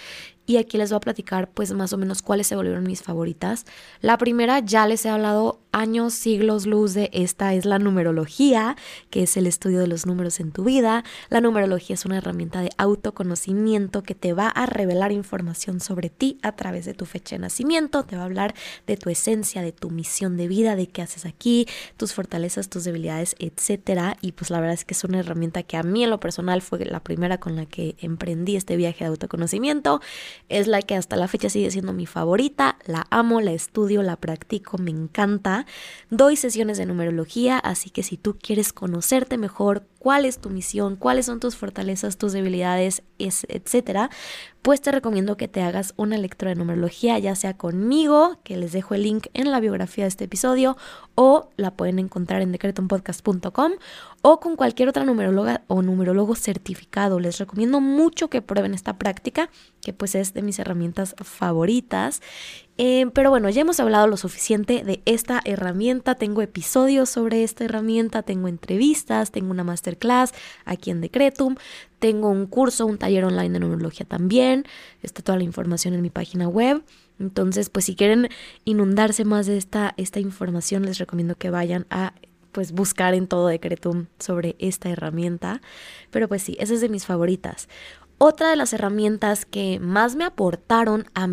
y 0.46 0.58
aquí 0.58 0.78
les 0.78 0.90
voy 0.90 0.96
a 0.96 1.00
platicar 1.00 1.50
pues 1.50 1.72
más 1.72 1.92
o 1.92 1.98
menos 1.98 2.22
cuáles 2.22 2.46
se 2.46 2.56
volvieron 2.56 2.84
mis 2.84 3.02
favoritas. 3.02 3.66
La 4.00 4.16
primera 4.16 4.60
ya 4.60 4.86
les 4.86 5.04
he 5.04 5.08
hablado 5.08 5.60
años, 5.72 6.14
siglos 6.14 6.66
luz 6.66 6.94
de 6.94 7.10
esta 7.12 7.52
es 7.54 7.64
la 7.64 7.78
numerología, 7.78 8.76
que 9.10 9.24
es 9.24 9.36
el 9.36 9.46
estudio 9.46 9.80
de 9.80 9.88
los 9.88 10.06
números 10.06 10.40
en 10.40 10.52
tu 10.52 10.64
vida. 10.64 11.04
La 11.28 11.40
numerología 11.40 11.94
es 11.94 12.04
una 12.06 12.18
herramienta 12.18 12.60
de 12.60 12.70
autoconocimiento 12.78 14.02
que 14.02 14.14
te 14.14 14.32
va 14.32 14.48
a 14.48 14.66
revelar 14.66 15.12
información 15.12 15.80
sobre 15.80 16.10
ti 16.10 16.38
a 16.42 16.52
través 16.52 16.84
de 16.86 16.94
tu 16.94 17.06
fecha 17.06 17.36
de 17.36 17.40
nacimiento, 17.40 18.04
te 18.04 18.16
va 18.16 18.22
a 18.22 18.26
hablar 18.26 18.54
de 18.86 18.96
tu 18.96 19.10
esencia, 19.10 19.62
de 19.62 19.72
tu 19.72 19.90
misión 19.90 20.36
de 20.36 20.48
vida, 20.48 20.76
de 20.76 20.86
qué 20.86 21.02
haces 21.02 21.26
aquí, 21.26 21.66
tus 21.96 22.14
fortalezas, 22.14 22.68
tus 22.68 22.75
debilidades, 22.84 23.36
etcétera. 23.38 24.16
Y 24.20 24.32
pues 24.32 24.50
la 24.50 24.60
verdad 24.60 24.74
es 24.74 24.84
que 24.84 24.94
es 24.94 25.04
una 25.04 25.20
herramienta 25.20 25.62
que 25.62 25.76
a 25.76 25.82
mí 25.82 26.04
en 26.04 26.10
lo 26.10 26.20
personal 26.20 26.62
fue 26.62 26.84
la 26.84 27.00
primera 27.00 27.38
con 27.38 27.56
la 27.56 27.66
que 27.66 27.96
emprendí 28.00 28.56
este 28.56 28.76
viaje 28.76 29.04
de 29.04 29.08
autoconocimiento. 29.08 30.00
Es 30.48 30.66
la 30.66 30.82
que 30.82 30.94
hasta 30.94 31.16
la 31.16 31.28
fecha 31.28 31.48
sigue 31.48 31.70
siendo 31.70 31.92
mi 31.92 32.06
favorita, 32.06 32.78
la 32.86 33.06
amo, 33.10 33.40
la 33.40 33.52
estudio, 33.52 34.02
la 34.02 34.16
practico, 34.16 34.78
me 34.78 34.90
encanta. 34.90 35.66
Doy 36.10 36.36
sesiones 36.36 36.78
de 36.78 36.86
numerología, 36.86 37.58
así 37.58 37.90
que 37.90 38.02
si 38.02 38.16
tú 38.16 38.36
quieres 38.40 38.72
conocerte 38.72 39.38
mejor, 39.38 39.86
cuál 39.98 40.24
es 40.24 40.38
tu 40.38 40.50
misión, 40.50 40.94
cuáles 40.94 41.26
son 41.26 41.40
tus 41.40 41.56
fortalezas, 41.56 42.16
tus 42.16 42.32
debilidades, 42.32 43.02
etcétera, 43.18 44.08
pues 44.62 44.80
te 44.80 44.92
recomiendo 44.92 45.36
que 45.36 45.48
te 45.48 45.62
hagas 45.62 45.94
una 45.96 46.16
lectura 46.16 46.50
de 46.50 46.56
numerología, 46.56 47.18
ya 47.18 47.34
sea 47.34 47.56
conmigo, 47.56 48.38
que 48.44 48.56
les 48.56 48.72
dejo 48.72 48.94
el 48.94 49.02
link 49.02 49.26
en 49.34 49.50
la 49.50 49.60
biografía 49.60 50.04
de 50.04 50.08
este 50.08 50.24
episodio, 50.24 50.76
o 51.14 51.50
la 51.56 51.72
pueden 51.72 51.98
encontrar 51.98 52.42
en 52.42 52.52
decretonpodcast.com, 52.56 53.72
o 54.22 54.40
con 54.40 54.56
cualquier 54.56 54.88
otra 54.88 55.04
numeróloga 55.04 55.62
o 55.68 55.82
numerólogo 55.82 56.34
certificado. 56.34 57.20
Les 57.20 57.38
recomiendo 57.38 57.80
mucho 57.80 58.28
que 58.28 58.42
prueben 58.42 58.74
esta 58.74 58.98
práctica, 58.98 59.50
que 59.82 59.92
pues 59.92 60.14
es 60.14 60.34
de 60.34 60.42
mis 60.42 60.58
herramientas 60.58 61.14
favoritas. 61.18 62.22
Eh, 62.78 63.06
pero 63.14 63.30
bueno, 63.30 63.48
ya 63.48 63.62
hemos 63.62 63.80
hablado 63.80 64.06
lo 64.06 64.16
suficiente 64.16 64.84
de 64.84 65.00
esta 65.06 65.40
herramienta. 65.44 66.14
Tengo 66.16 66.42
episodios 66.42 67.08
sobre 67.08 67.42
esta 67.42 67.64
herramienta, 67.64 68.22
tengo 68.22 68.48
entrevistas, 68.48 69.30
tengo 69.30 69.50
una 69.50 69.64
masterclass 69.64 70.32
aquí 70.64 70.90
en 70.90 71.00
Decretum, 71.00 71.56
tengo 71.98 72.28
un 72.28 72.46
curso, 72.46 72.84
un 72.84 72.98
taller 72.98 73.24
online 73.24 73.50
de 73.50 73.60
numerología 73.60 74.06
también. 74.06 74.64
Está 75.02 75.22
toda 75.22 75.38
la 75.38 75.44
información 75.44 75.94
en 75.94 76.02
mi 76.02 76.10
página 76.10 76.48
web. 76.48 76.82
Entonces, 77.18 77.70
pues 77.70 77.86
si 77.86 77.96
quieren 77.96 78.28
inundarse 78.64 79.24
más 79.24 79.46
de 79.46 79.56
esta, 79.56 79.94
esta 79.96 80.20
información, 80.20 80.84
les 80.84 80.98
recomiendo 80.98 81.36
que 81.36 81.50
vayan 81.50 81.86
a 81.88 82.12
pues 82.56 82.72
buscar 82.72 83.12
en 83.12 83.26
todo 83.26 83.48
Decretum 83.48 84.06
sobre 84.18 84.56
esta 84.58 84.88
herramienta. 84.88 85.60
Pero 86.10 86.26
pues 86.26 86.42
sí, 86.42 86.56
esa 86.58 86.72
es 86.72 86.80
de 86.80 86.88
mis 86.88 87.04
favoritas. 87.04 87.68
Otra 88.16 88.48
de 88.48 88.56
las 88.56 88.72
herramientas 88.72 89.44
que 89.44 89.78
más 89.78 90.16
me 90.16 90.24
aportaron 90.24 91.04
a, 91.14 91.26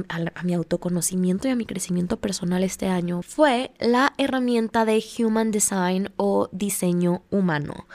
mi 0.43 0.53
autoconocimiento 0.53 1.47
y 1.47 1.51
a 1.51 1.55
mi 1.55 1.65
crecimiento 1.65 2.17
personal 2.17 2.61
este 2.61 2.87
año 2.87 3.21
fue 3.21 3.71
la 3.79 4.13
herramienta 4.17 4.83
de 4.83 5.01
Human 5.17 5.51
Design 5.51 6.11
o 6.17 6.49
diseño 6.51 7.23
humano. 7.31 7.87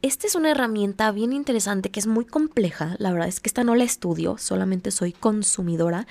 Esta 0.00 0.28
es 0.28 0.36
una 0.36 0.52
herramienta 0.52 1.10
bien 1.10 1.32
interesante 1.32 1.90
que 1.90 1.98
es 1.98 2.06
muy 2.06 2.24
compleja. 2.24 2.94
La 3.00 3.10
verdad 3.10 3.26
es 3.26 3.40
que 3.40 3.48
esta 3.48 3.64
no 3.64 3.74
la 3.74 3.82
estudio, 3.82 4.38
solamente 4.38 4.92
soy 4.92 5.10
consumidora. 5.10 6.06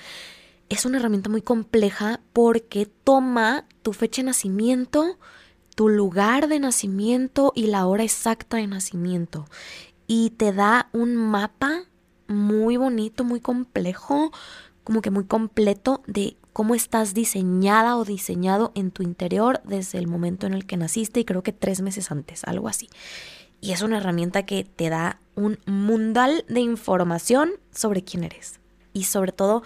Es 0.68 0.84
una 0.84 0.98
herramienta 0.98 1.30
muy 1.30 1.40
compleja 1.40 2.20
porque 2.34 2.84
toma 2.84 3.64
tu 3.80 3.94
fecha 3.94 4.20
de 4.20 4.26
nacimiento, 4.26 5.16
tu 5.80 5.88
lugar 5.88 6.48
de 6.48 6.58
nacimiento 6.58 7.52
y 7.54 7.68
la 7.68 7.86
hora 7.86 8.04
exacta 8.04 8.58
de 8.58 8.66
nacimiento. 8.66 9.46
Y 10.06 10.28
te 10.28 10.52
da 10.52 10.90
un 10.92 11.16
mapa 11.16 11.84
muy 12.28 12.76
bonito, 12.76 13.24
muy 13.24 13.40
complejo, 13.40 14.30
como 14.84 15.00
que 15.00 15.10
muy 15.10 15.24
completo 15.24 16.02
de 16.06 16.36
cómo 16.52 16.74
estás 16.74 17.14
diseñada 17.14 17.96
o 17.96 18.04
diseñado 18.04 18.72
en 18.74 18.90
tu 18.90 19.02
interior 19.02 19.62
desde 19.64 19.96
el 19.96 20.06
momento 20.06 20.46
en 20.46 20.52
el 20.52 20.66
que 20.66 20.76
naciste 20.76 21.20
y 21.20 21.24
creo 21.24 21.42
que 21.42 21.54
tres 21.54 21.80
meses 21.80 22.10
antes, 22.10 22.44
algo 22.44 22.68
así. 22.68 22.90
Y 23.62 23.72
es 23.72 23.80
una 23.80 23.96
herramienta 23.96 24.44
que 24.44 24.64
te 24.64 24.90
da 24.90 25.18
un 25.34 25.60
mundal 25.64 26.44
de 26.46 26.60
información 26.60 27.52
sobre 27.74 28.04
quién 28.04 28.24
eres. 28.24 28.60
Y 28.92 29.04
sobre 29.04 29.32
todo 29.32 29.62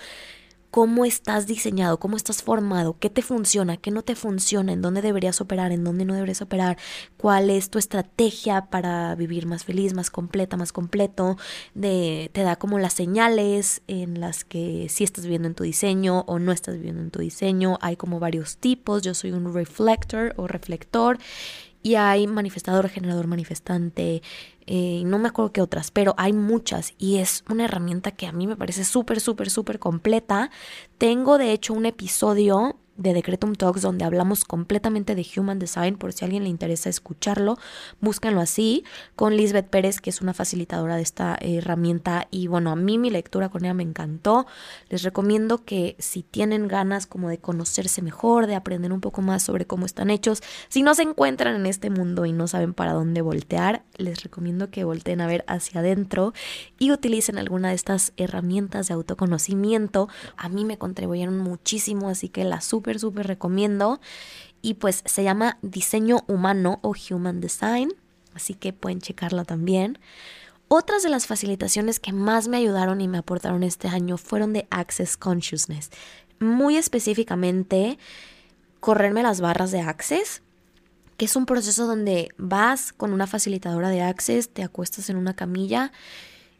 cómo 0.74 1.04
estás 1.04 1.46
diseñado, 1.46 2.00
cómo 2.00 2.16
estás 2.16 2.42
formado, 2.42 2.96
qué 2.98 3.08
te 3.08 3.22
funciona, 3.22 3.76
qué 3.76 3.92
no 3.92 4.02
te 4.02 4.16
funciona, 4.16 4.72
en 4.72 4.82
dónde 4.82 5.02
deberías 5.02 5.40
operar, 5.40 5.70
en 5.70 5.84
dónde 5.84 6.04
no 6.04 6.14
deberías 6.14 6.42
operar, 6.42 6.78
cuál 7.16 7.48
es 7.48 7.70
tu 7.70 7.78
estrategia 7.78 8.66
para 8.70 9.14
vivir 9.14 9.46
más 9.46 9.62
feliz, 9.62 9.94
más 9.94 10.10
completa, 10.10 10.56
más 10.56 10.72
completo, 10.72 11.36
te 11.80 12.28
da 12.34 12.56
como 12.56 12.80
las 12.80 12.94
señales 12.94 13.82
en 13.86 14.18
las 14.18 14.42
que 14.42 14.88
si 14.90 15.04
estás 15.04 15.22
viviendo 15.22 15.46
en 15.46 15.54
tu 15.54 15.62
diseño 15.62 16.24
o 16.26 16.40
no 16.40 16.50
estás 16.50 16.74
viviendo 16.74 17.02
en 17.02 17.12
tu 17.12 17.20
diseño, 17.20 17.78
hay 17.80 17.94
como 17.94 18.18
varios 18.18 18.56
tipos, 18.56 19.02
yo 19.02 19.14
soy 19.14 19.30
un 19.30 19.54
reflector 19.54 20.34
o 20.36 20.48
reflector 20.48 21.18
Y 21.86 21.96
hay 21.96 22.26
manifestador, 22.26 22.88
generador, 22.88 23.26
manifestante, 23.26 24.22
eh, 24.66 25.02
no 25.04 25.18
me 25.18 25.28
acuerdo 25.28 25.52
qué 25.52 25.60
otras, 25.60 25.90
pero 25.90 26.14
hay 26.16 26.32
muchas 26.32 26.94
y 26.98 27.18
es 27.18 27.44
una 27.48 27.64
herramienta 27.64 28.12
que 28.12 28.26
a 28.26 28.32
mí 28.32 28.46
me 28.46 28.56
parece 28.56 28.84
súper, 28.84 29.20
súper, 29.20 29.50
súper 29.50 29.78
completa. 29.78 30.50
Tengo 30.98 31.38
de 31.38 31.52
hecho 31.52 31.74
un 31.74 31.86
episodio 31.86 32.76
de 32.96 33.12
Decretum 33.14 33.54
Talks 33.54 33.82
donde 33.82 34.04
hablamos 34.04 34.44
completamente 34.44 35.14
de 35.14 35.26
Human 35.36 35.58
Design, 35.58 35.96
por 35.96 36.12
si 36.12 36.24
a 36.24 36.26
alguien 36.26 36.44
le 36.44 36.48
interesa 36.48 36.88
escucharlo, 36.88 37.58
búsquenlo 38.00 38.40
así, 38.40 38.84
con 39.16 39.36
Lisbeth 39.36 39.68
Pérez, 39.68 40.00
que 40.00 40.10
es 40.10 40.20
una 40.20 40.34
facilitadora 40.34 40.96
de 40.96 41.02
esta 41.02 41.36
herramienta 41.40 42.28
y 42.30 42.46
bueno, 42.46 42.70
a 42.70 42.76
mí 42.76 42.98
mi 42.98 43.10
lectura 43.10 43.48
con 43.48 43.64
ella 43.64 43.74
me 43.74 43.82
encantó. 43.82 44.46
Les 44.88 45.02
recomiendo 45.02 45.64
que 45.64 45.96
si 45.98 46.22
tienen 46.22 46.68
ganas 46.68 47.06
como 47.06 47.28
de 47.28 47.38
conocerse 47.38 48.02
mejor, 48.02 48.46
de 48.46 48.54
aprender 48.54 48.92
un 48.92 49.00
poco 49.00 49.22
más 49.22 49.42
sobre 49.42 49.66
cómo 49.66 49.86
están 49.86 50.10
hechos, 50.10 50.42
si 50.68 50.82
no 50.82 50.94
se 50.94 51.02
encuentran 51.02 51.56
en 51.56 51.66
este 51.66 51.90
mundo 51.90 52.26
y 52.26 52.32
no 52.32 52.46
saben 52.46 52.74
para 52.74 52.92
dónde 52.92 53.22
voltear, 53.22 53.84
les 53.96 54.22
recomiendo 54.22 54.70
que 54.70 54.84
volteen 54.84 55.20
a 55.20 55.26
ver 55.26 55.44
hacia 55.46 55.80
adentro 55.80 56.32
y 56.78 56.92
utilicen 56.92 57.38
alguna 57.38 57.70
de 57.70 57.74
estas 57.74 58.12
herramientas 58.16 58.88
de 58.88 58.94
autoconocimiento. 58.94 60.08
A 60.36 60.48
mí 60.48 60.64
me 60.64 60.78
contribuyeron 60.78 61.38
muchísimo, 61.38 62.08
así 62.08 62.28
que 62.28 62.44
la 62.44 62.60
súper, 62.98 63.26
recomiendo. 63.26 64.00
Y 64.62 64.74
pues 64.74 65.02
se 65.04 65.22
llama 65.22 65.58
Diseño 65.62 66.24
Humano 66.26 66.78
o 66.82 66.94
Human 67.10 67.40
Design, 67.40 67.92
así 68.34 68.54
que 68.54 68.72
pueden 68.72 69.00
checarla 69.00 69.44
también. 69.44 69.98
Otras 70.68 71.02
de 71.02 71.10
las 71.10 71.26
facilitaciones 71.26 72.00
que 72.00 72.12
más 72.12 72.48
me 72.48 72.56
ayudaron 72.56 73.00
y 73.00 73.08
me 73.08 73.18
aportaron 73.18 73.62
este 73.62 73.88
año 73.88 74.16
fueron 74.16 74.52
de 74.52 74.66
Access 74.70 75.16
Consciousness. 75.16 75.90
Muy 76.40 76.76
específicamente, 76.76 77.98
correrme 78.80 79.22
las 79.22 79.40
barras 79.40 79.70
de 79.70 79.80
Access, 79.80 80.42
que 81.16 81.26
es 81.26 81.36
un 81.36 81.46
proceso 81.46 81.86
donde 81.86 82.28
vas 82.38 82.92
con 82.92 83.12
una 83.12 83.26
facilitadora 83.26 83.90
de 83.90 84.02
Access, 84.02 84.48
te 84.48 84.62
acuestas 84.62 85.10
en 85.10 85.16
una 85.16 85.34
camilla 85.34 85.92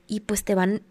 y 0.07 0.21
pues 0.21 0.45
te 0.45 0.55
van 0.55 0.83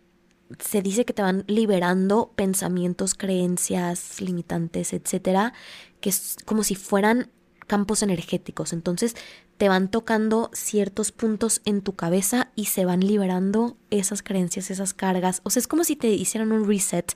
se 0.59 0.81
dice 0.81 1.05
que 1.05 1.13
te 1.13 1.21
van 1.21 1.43
liberando 1.47 2.31
pensamientos, 2.35 3.15
creencias 3.15 4.21
limitantes, 4.21 4.93
etcétera, 4.93 5.53
que 6.01 6.09
es 6.09 6.37
como 6.45 6.63
si 6.63 6.75
fueran 6.75 7.29
campos 7.67 8.03
energéticos. 8.03 8.73
Entonces 8.73 9.15
te 9.57 9.69
van 9.69 9.89
tocando 9.89 10.49
ciertos 10.53 11.11
puntos 11.11 11.61
en 11.65 11.81
tu 11.81 11.95
cabeza 11.95 12.51
y 12.55 12.65
se 12.65 12.85
van 12.85 13.01
liberando 13.01 13.77
esas 13.91 14.23
creencias, 14.23 14.71
esas 14.71 14.93
cargas. 14.93 15.41
O 15.43 15.49
sea, 15.49 15.59
es 15.59 15.67
como 15.67 15.83
si 15.83 15.95
te 15.95 16.09
hicieran 16.09 16.51
un 16.51 16.67
reset 16.67 17.13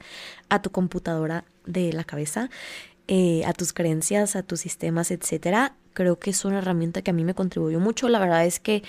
a 0.49 0.61
tu 0.61 0.71
computadora 0.71 1.45
de 1.65 1.91
la 1.93 2.03
cabeza, 2.03 2.49
eh, 3.07 3.43
a 3.45 3.53
tus 3.53 3.73
creencias, 3.73 4.35
a 4.35 4.43
tus 4.43 4.61
sistemas, 4.61 5.11
etcétera. 5.11 5.75
Creo 5.93 6.19
que 6.19 6.29
es 6.29 6.45
una 6.45 6.59
herramienta 6.59 7.01
que 7.01 7.11
a 7.11 7.13
mí 7.13 7.23
me 7.23 7.33
contribuyó 7.33 7.79
mucho. 7.79 8.07
La 8.07 8.19
verdad 8.19 8.45
es 8.45 8.59
que, 8.59 8.83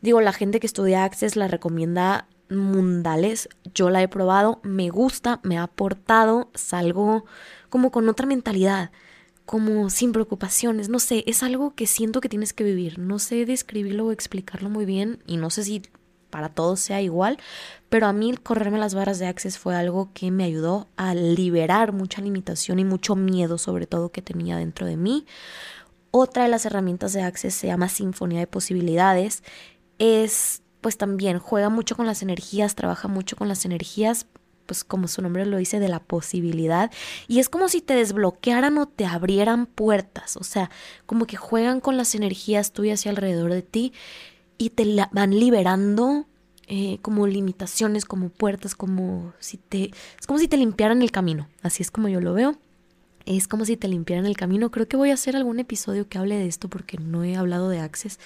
digo, 0.00 0.20
la 0.20 0.32
gente 0.32 0.60
que 0.60 0.66
estudia 0.66 1.04
Access 1.04 1.36
la 1.36 1.48
recomienda 1.48 2.26
mundales. 2.50 3.48
Yo 3.74 3.90
la 3.90 4.02
he 4.02 4.08
probado, 4.08 4.60
me 4.62 4.90
gusta, 4.90 5.40
me 5.42 5.58
ha 5.58 5.64
aportado, 5.64 6.50
salgo 6.54 7.24
como 7.68 7.90
con 7.90 8.08
otra 8.08 8.26
mentalidad, 8.26 8.90
como 9.44 9.88
sin 9.90 10.12
preocupaciones, 10.12 10.88
no 10.88 10.98
sé, 10.98 11.24
es 11.26 11.42
algo 11.42 11.74
que 11.74 11.86
siento 11.86 12.20
que 12.20 12.28
tienes 12.28 12.52
que 12.52 12.64
vivir. 12.64 12.98
No 12.98 13.18
sé 13.18 13.46
describirlo 13.46 14.06
o 14.06 14.12
explicarlo 14.12 14.68
muy 14.70 14.84
bien 14.84 15.22
y 15.26 15.38
no 15.38 15.50
sé 15.50 15.64
si 15.64 15.82
para 16.30 16.50
todos 16.50 16.80
sea 16.80 17.00
igual, 17.00 17.38
pero 17.88 18.06
a 18.06 18.12
mí 18.12 18.34
correrme 18.36 18.78
las 18.78 18.94
barras 18.94 19.18
de 19.18 19.26
Access 19.26 19.58
fue 19.58 19.74
algo 19.74 20.10
que 20.12 20.30
me 20.30 20.44
ayudó 20.44 20.88
a 20.96 21.14
liberar 21.14 21.92
mucha 21.92 22.20
limitación 22.20 22.78
y 22.78 22.84
mucho 22.84 23.16
miedo 23.16 23.56
sobre 23.56 23.86
todo 23.86 24.10
que 24.10 24.20
tenía 24.20 24.58
dentro 24.58 24.86
de 24.86 24.96
mí. 24.96 25.26
Otra 26.10 26.42
de 26.42 26.48
las 26.50 26.66
herramientas 26.66 27.12
de 27.12 27.22
Access 27.22 27.54
se 27.54 27.66
llama 27.68 27.88
Sinfonía 27.88 28.40
de 28.40 28.46
Posibilidades. 28.46 29.42
Es 29.98 30.62
pues 30.80 30.96
también 30.96 31.38
juega 31.38 31.68
mucho 31.68 31.96
con 31.96 32.06
las 32.06 32.22
energías, 32.22 32.74
trabaja 32.74 33.08
mucho 33.08 33.36
con 33.36 33.48
las 33.48 33.64
energías, 33.64 34.26
pues 34.66 34.84
como 34.84 35.08
su 35.08 35.22
nombre 35.22 35.46
lo 35.46 35.56
dice, 35.56 35.80
de 35.80 35.88
la 35.88 36.00
posibilidad. 36.00 36.90
Y 37.26 37.38
es 37.40 37.48
como 37.48 37.68
si 37.68 37.80
te 37.80 37.94
desbloquearan 37.94 38.76
o 38.78 38.86
te 38.86 39.06
abrieran 39.06 39.66
puertas, 39.66 40.36
o 40.36 40.44
sea, 40.44 40.70
como 41.06 41.26
que 41.26 41.36
juegan 41.36 41.80
con 41.80 41.96
las 41.96 42.14
energías 42.14 42.72
tuyas 42.72 43.04
y 43.06 43.08
alrededor 43.08 43.52
de 43.52 43.62
ti 43.62 43.92
y 44.58 44.70
te 44.70 44.84
van 45.12 45.38
liberando 45.38 46.26
eh, 46.66 46.98
como 47.00 47.26
limitaciones, 47.26 48.04
como 48.04 48.28
puertas, 48.28 48.74
como 48.74 49.32
si 49.38 49.56
te... 49.56 49.90
Es 50.20 50.26
como 50.26 50.38
si 50.38 50.48
te 50.48 50.58
limpiaran 50.58 51.00
el 51.00 51.10
camino, 51.10 51.48
así 51.62 51.82
es 51.82 51.90
como 51.90 52.08
yo 52.08 52.20
lo 52.20 52.34
veo. 52.34 52.58
Es 53.24 53.48
como 53.48 53.64
si 53.64 53.76
te 53.76 53.88
limpiaran 53.88 54.26
el 54.26 54.36
camino. 54.36 54.70
Creo 54.70 54.88
que 54.88 54.96
voy 54.96 55.10
a 55.10 55.14
hacer 55.14 55.36
algún 55.36 55.60
episodio 55.60 56.08
que 56.08 56.18
hable 56.18 56.36
de 56.36 56.46
esto 56.46 56.68
porque 56.68 56.98
no 56.98 57.24
he 57.24 57.36
hablado 57.36 57.68
de 57.68 57.78
Access. 57.78 58.18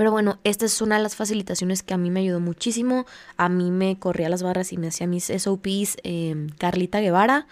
Pero 0.00 0.12
bueno, 0.12 0.38
esta 0.44 0.64
es 0.64 0.80
una 0.80 0.96
de 0.96 1.02
las 1.02 1.14
facilitaciones 1.14 1.82
que 1.82 1.92
a 1.92 1.98
mí 1.98 2.10
me 2.10 2.20
ayudó 2.20 2.40
muchísimo. 2.40 3.04
A 3.36 3.50
mí 3.50 3.70
me 3.70 3.98
corría 3.98 4.30
las 4.30 4.42
barras 4.42 4.72
y 4.72 4.78
me 4.78 4.88
hacía 4.88 5.06
mis 5.06 5.24
SOPs 5.24 5.98
em, 6.04 6.48
Carlita 6.56 7.00
Guevara. 7.00 7.46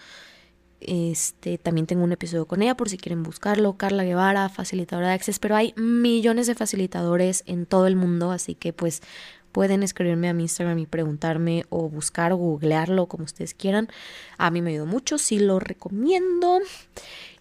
Este, 0.81 1.59
también 1.59 1.85
tengo 1.85 2.03
un 2.03 2.11
episodio 2.11 2.47
con 2.47 2.63
ella 2.63 2.75
por 2.75 2.89
si 2.89 2.97
quieren 2.97 3.21
buscarlo. 3.21 3.77
Carla 3.77 4.03
Guevara, 4.03 4.49
facilitadora 4.49 5.09
de 5.09 5.13
Access, 5.13 5.37
pero 5.37 5.55
hay 5.55 5.75
millones 5.77 6.47
de 6.47 6.55
facilitadores 6.55 7.43
en 7.45 7.67
todo 7.67 7.85
el 7.85 7.95
mundo, 7.95 8.31
así 8.31 8.55
que 8.55 8.73
pues 8.73 9.03
pueden 9.51 9.83
escribirme 9.83 10.29
a 10.29 10.33
mi 10.33 10.43
Instagram 10.43 10.79
y 10.79 10.85
preguntarme 10.85 11.65
o 11.69 11.89
buscar 11.89 12.31
o 12.31 12.37
googlearlo 12.37 13.07
como 13.07 13.23
ustedes 13.23 13.53
quieran. 13.53 13.89
A 14.37 14.51
mí 14.51 14.61
me 14.61 14.71
ayudó 14.71 14.85
mucho, 14.85 15.17
sí 15.17 15.39
lo 15.39 15.59
recomiendo. 15.59 16.59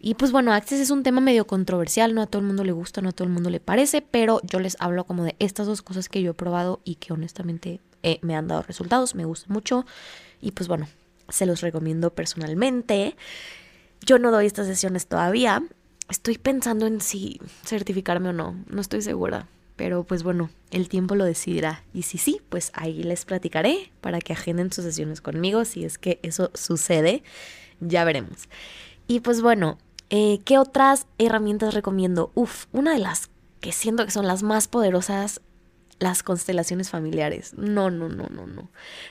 Y 0.01 0.15
pues 0.15 0.33
bueno, 0.33 0.53
Access 0.53 0.81
es 0.81 0.91
un 0.91 1.03
tema 1.03 1.21
medio 1.21 1.47
controversial, 1.47 2.15
no 2.15 2.23
a 2.23 2.27
todo 2.27 2.41
el 2.41 2.47
mundo 2.47 2.65
le 2.65 2.73
gusta, 2.73 3.01
no 3.01 3.11
a 3.11 3.13
todo 3.13 3.27
el 3.27 3.35
mundo 3.35 3.51
le 3.51 3.61
parece, 3.61 4.03
pero 4.03 4.41
yo 4.45 4.61
les 4.61 4.77
hablo 4.81 5.05
como 5.05 5.25
de 5.25 5.37
estas 5.39 5.67
dos 5.67 5.83
cosas 5.83 6.09
que 6.09 6.23
yo 6.23 6.33
he 6.33 6.35
probado 6.35 6.81
y 6.85 6.97
que 6.97 7.13
honestamente 7.13 7.81
eh, 8.03 8.19
me 8.23 8.37
han 8.37 8.49
dado 8.49 8.63
resultados, 8.63 9.15
me 9.15 9.25
gusta 9.25 9.53
mucho 9.53 9.85
y 10.41 10.53
pues 10.53 10.69
bueno, 10.69 10.89
se 11.29 11.47
los 11.47 11.61
recomiendo 11.61 12.11
personalmente. 12.11 13.17
Yo 14.07 14.19
no 14.19 14.31
doy 14.31 14.47
estas 14.47 14.69
sesiones 14.69 15.09
todavía, 15.09 15.63
estoy 16.09 16.39
pensando 16.39 16.87
en 16.87 17.01
si 17.01 17.41
certificarme 17.65 18.29
o 18.29 18.33
no, 18.33 18.57
no 18.69 18.81
estoy 18.81 19.03
segura, 19.03 19.49
pero 19.79 20.05
pues 20.05 20.23
bueno, 20.23 20.51
el 20.71 20.91
tiempo 20.91 21.15
lo 21.15 21.25
decidirá. 21.25 21.85
Y 21.95 22.03
si 22.03 22.19
sí, 22.19 22.43
pues 22.51 22.71
ahí 22.75 23.03
les 23.03 23.25
platicaré 23.25 23.91
para 24.03 24.21
que 24.21 24.35
agenden 24.35 24.71
sus 24.71 24.85
sesiones 24.85 25.23
conmigo. 25.23 25.65
Si 25.65 25.87
es 25.87 25.97
que 25.97 26.21
eso 26.23 26.51
sucede, 26.53 27.23
ya 27.81 28.05
veremos. 28.05 28.51
Y 29.07 29.21
pues 29.21 29.41
bueno, 29.41 29.79
eh, 30.11 30.41
¿Qué 30.45 30.59
otras 30.59 31.07
herramientas 31.19 31.75
recomiendo? 31.75 32.33
Uf, 32.35 32.67
una 32.73 32.93
de 32.93 32.99
las 32.99 33.31
que 33.61 33.73
siento 33.73 34.05
que 34.05 34.11
son 34.11 34.27
las 34.27 34.43
más 34.43 34.69
poderosas, 34.69 35.43
las 35.99 36.23
constelaciones 36.23 36.89
familiares. 36.89 37.53
No, 37.59 37.91
no, 37.91 38.09
no, 38.09 38.27
no, 38.29 38.47
no. 38.47 38.71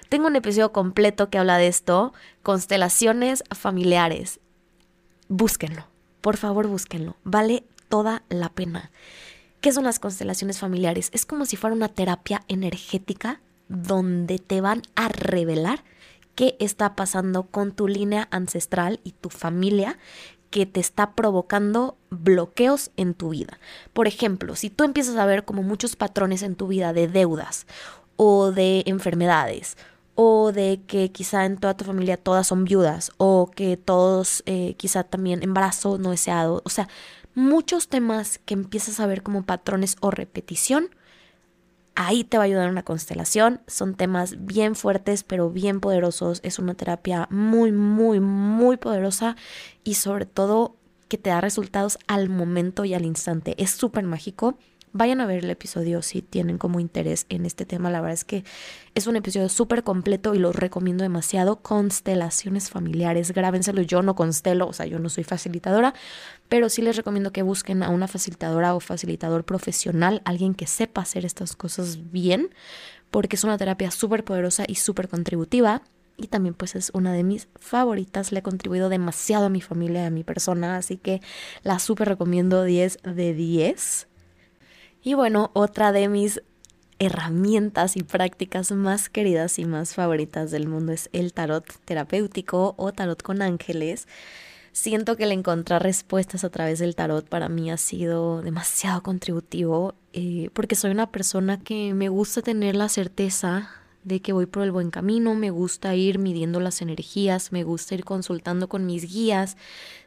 Tengo 0.10 0.28
un 0.28 0.36
episodio 0.36 0.72
completo 0.72 1.30
que 1.30 1.38
habla 1.38 1.58
de 1.58 1.68
esto, 1.68 2.14
constelaciones 2.42 3.44
familiares. 3.56 4.40
Búsquenlo, 5.28 5.86
por 6.22 6.38
favor 6.38 6.68
búsquenlo. 6.68 7.16
Vale 7.24 7.64
toda 7.90 8.24
la 8.30 8.50
pena. 8.50 8.92
¿Qué 9.62 9.72
son 9.72 9.86
las 9.86 10.00
constelaciones 10.00 10.60
familiares? 10.60 11.10
Es 11.14 11.26
como 11.26 11.46
si 11.46 11.56
fuera 11.56 11.76
una 11.76 11.90
terapia 11.90 12.44
energética 12.48 13.42
donde 13.68 14.40
te 14.40 14.62
van 14.62 14.82
a 14.96 15.10
revelar 15.10 15.84
qué 16.36 16.56
está 16.60 16.96
pasando 16.96 17.44
con 17.44 17.72
tu 17.72 17.88
línea 17.88 18.28
ancestral 18.32 19.00
y 19.04 19.12
tu 19.14 19.30
familia 19.30 19.98
que 20.52 20.66
te 20.66 20.80
está 20.80 21.16
provocando 21.16 21.98
bloqueos 22.10 22.92
en 22.96 23.14
tu 23.14 23.30
vida. 23.30 23.60
Por 23.94 24.08
ejemplo, 24.08 24.56
si 24.56 24.70
tú 24.70 24.84
empiezas 24.84 25.18
a 25.18 25.26
ver 25.26 25.44
como 25.44 25.64
muchos 25.64 25.96
patrones 25.96 26.44
en 26.44 26.56
tu 26.56 26.68
vida 26.68 26.94
de 26.94 27.08
deudas 27.08 27.66
o 28.16 28.52
de 28.52 28.84
enfermedades 28.86 29.78
o 30.16 30.52
de 30.52 30.82
que 30.88 31.12
quizá 31.12 31.46
en 31.46 31.58
toda 31.58 31.76
tu 31.76 31.86
familia 31.86 32.18
todas 32.18 32.48
son 32.48 32.64
viudas 32.64 33.12
o 33.18 33.52
que 33.54 33.78
todos 33.78 34.44
eh, 34.46 34.76
quizá 34.78 35.04
también 35.04 35.44
embarazo 35.44 35.98
no 35.98 36.12
deseado, 36.12 36.62
o 36.64 36.70
sea, 36.70 36.88
muchos 37.38 37.88
temas 37.88 38.40
que 38.40 38.56
empiezas 38.56 39.00
a 39.00 39.06
ver 39.06 39.22
como 39.22 39.44
patrones 39.44 39.96
o 40.02 40.12
repetición, 40.12 40.90
Ahí 42.00 42.24
te 42.24 42.38
va 42.38 42.44
a 42.44 42.46
ayudar 42.46 42.70
una 42.70 42.84
constelación. 42.84 43.60
Son 43.66 43.96
temas 43.96 44.46
bien 44.46 44.76
fuertes, 44.76 45.24
pero 45.24 45.50
bien 45.50 45.80
poderosos. 45.80 46.42
Es 46.44 46.60
una 46.60 46.76
terapia 46.76 47.28
muy, 47.32 47.72
muy, 47.72 48.20
muy 48.20 48.78
poderosa 48.78 49.36
y 49.84 49.96
sobre 49.96 50.28
todo 50.28 50.76
que 51.08 51.18
te 51.18 51.32
da 51.32 51.42
resultados 51.42 51.98
al 52.06 52.30
momento 52.30 52.86
y 52.86 52.94
al 52.94 53.04
instante. 53.04 53.56
Es 53.58 53.72
súper 53.72 54.04
mágico. 54.04 54.60
Vayan 54.98 55.22
a 55.22 55.28
ver 55.28 55.44
el 55.44 55.52
episodio 55.52 56.02
si 56.02 56.24
tienen 56.24 56.58
como 56.58 56.80
interés 56.80 57.28
en 57.30 57.46
este 57.46 57.68
tema. 57.68 57.92
La 57.92 58.02
verdad 58.02 58.16
es 58.16 58.26
que 58.26 58.44
es 58.96 59.06
un 59.06 59.16
episodio 59.16 59.48
súper 59.48 59.84
completo 59.84 60.34
y 60.34 60.40
lo 60.40 60.52
recomiendo 60.52 61.04
demasiado. 61.04 61.58
Constelaciones 61.58 62.72
familiares, 62.72 63.32
grábenselo. 63.32 63.84
Yo 63.84 64.02
no 64.02 64.16
constelo, 64.16 64.68
o 64.68 64.74
sea, 64.74 64.88
yo 64.88 64.98
no 64.98 65.10
soy 65.10 65.24
facilitadora, 65.24 65.94
pero 66.50 66.68
sí 66.68 66.82
les 66.82 66.96
recomiendo 66.96 67.32
que 67.32 67.44
busquen 67.44 67.84
a 67.84 67.90
una 67.90 68.08
facilitadora 68.08 68.74
o 68.74 68.80
facilitador 68.80 69.44
profesional, 69.44 70.24
alguien 70.26 70.56
que 70.56 70.66
sepa 70.66 71.02
hacer 71.02 71.26
estas 71.26 71.56
cosas 71.56 72.12
bien, 72.12 72.50
porque 73.12 73.36
es 73.36 73.44
una 73.44 73.60
terapia 73.60 73.92
súper 73.92 74.24
poderosa 74.24 74.66
y 74.68 74.76
súper 74.76 75.10
contributiva. 75.10 75.84
Y 76.18 76.26
también 76.30 76.56
pues 76.56 76.76
es 76.76 76.90
una 76.96 77.14
de 77.14 77.24
mis 77.24 77.50
favoritas, 77.60 78.32
le 78.32 78.40
he 78.40 78.42
contribuido 78.42 78.90
demasiado 78.90 79.46
a 79.46 79.50
mi 79.50 79.62
familia, 79.62 80.08
a 80.08 80.10
mi 80.10 80.24
persona, 80.24 80.76
así 80.76 80.98
que 80.98 81.22
la 81.62 81.78
súper 81.78 82.08
recomiendo 82.08 82.64
10 82.64 82.98
de 83.04 83.36
10 83.36 84.08
Y 85.08 85.14
bueno, 85.14 85.52
otra 85.54 85.94
de 85.94 86.10
mis 86.10 86.42
herramientas 87.00 87.96
y 87.96 88.04
prácticas 88.04 88.74
más 88.74 89.08
queridas 89.08 89.58
y 89.58 89.64
más 89.64 89.96
favoritas 89.96 90.52
del 90.52 90.68
mundo 90.68 90.92
es 90.92 91.10
el 91.14 91.32
tarot 91.32 91.64
terapéutico 91.86 92.76
o 92.76 92.92
tarot 92.92 93.24
con 93.24 93.42
ángeles. 93.42 94.06
Siento 94.74 95.16
que 95.16 95.24
el 95.24 95.32
encontrar 95.32 95.82
respuestas 95.82 96.44
a 96.44 96.50
través 96.50 96.80
del 96.80 96.98
tarot 96.98 97.26
para 97.26 97.48
mí 97.48 97.72
ha 97.72 97.78
sido 97.78 98.42
demasiado 98.42 99.02
contributivo 99.02 99.96
eh, 100.12 100.50
porque 100.52 100.76
soy 100.76 100.92
una 100.92 101.10
persona 101.10 101.58
que 101.58 101.94
me 101.94 102.10
gusta 102.10 102.42
tener 102.42 102.76
la 102.76 102.90
certeza 102.90 103.70
de 104.08 104.22
que 104.22 104.32
voy 104.32 104.46
por 104.46 104.64
el 104.64 104.72
buen 104.72 104.90
camino, 104.90 105.36
me 105.36 105.50
gusta 105.50 105.94
ir 105.94 106.18
midiendo 106.18 106.62
las 106.62 106.82
energías, 106.82 107.52
me 107.52 107.64
gusta 107.64 107.94
ir 107.94 108.06
consultando 108.06 108.70
con 108.70 108.86
mis 108.86 109.12
guías, 109.12 109.58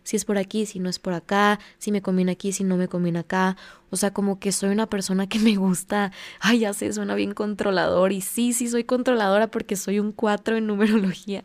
si 0.04 0.16
es 0.16 0.24
por 0.24 0.38
aquí, 0.38 0.64
si 0.64 0.78
no 0.78 0.88
es 0.88 0.98
por 0.98 1.12
acá, 1.12 1.60
si 1.76 1.92
me 1.92 2.00
conviene 2.00 2.32
aquí, 2.32 2.52
si 2.52 2.64
no 2.64 2.78
me 2.78 2.88
conviene 2.88 3.18
acá. 3.18 3.58
O 3.90 3.96
sea, 3.96 4.12
como 4.12 4.38
que 4.38 4.52
soy 4.52 4.70
una 4.70 4.88
persona 4.88 5.26
que 5.28 5.38
me 5.38 5.56
gusta, 5.56 6.12
ay, 6.40 6.60
ya 6.60 6.72
sé, 6.72 6.90
suena 6.94 7.14
bien 7.14 7.34
controlador 7.34 8.12
y 8.12 8.22
sí, 8.22 8.54
sí 8.54 8.68
soy 8.68 8.84
controladora 8.84 9.48
porque 9.48 9.76
soy 9.76 9.98
un 9.98 10.12
4 10.12 10.56
en 10.56 10.66
numerología. 10.66 11.44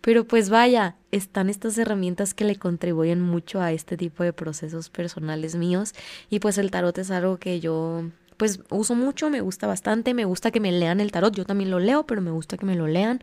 Pero 0.00 0.24
pues 0.24 0.48
vaya, 0.48 0.96
están 1.10 1.50
estas 1.50 1.76
herramientas 1.76 2.34
que 2.34 2.44
le 2.44 2.54
contribuyen 2.54 3.20
mucho 3.20 3.60
a 3.60 3.72
este 3.72 3.96
tipo 3.96 4.22
de 4.22 4.32
procesos 4.32 4.90
personales 4.90 5.56
míos 5.56 5.92
y 6.30 6.38
pues 6.38 6.58
el 6.58 6.70
tarot 6.70 6.96
es 6.98 7.10
algo 7.10 7.38
que 7.38 7.58
yo 7.58 8.04
pues 8.36 8.60
uso 8.70 8.94
mucho, 8.94 9.30
me 9.30 9.40
gusta 9.40 9.66
bastante, 9.66 10.14
me 10.14 10.24
gusta 10.24 10.50
que 10.50 10.60
me 10.60 10.72
lean 10.72 11.00
el 11.00 11.12
tarot, 11.12 11.34
yo 11.34 11.44
también 11.44 11.70
lo 11.70 11.78
leo, 11.78 12.06
pero 12.06 12.20
me 12.20 12.30
gusta 12.30 12.56
que 12.56 12.66
me 12.66 12.76
lo 12.76 12.86
lean. 12.86 13.22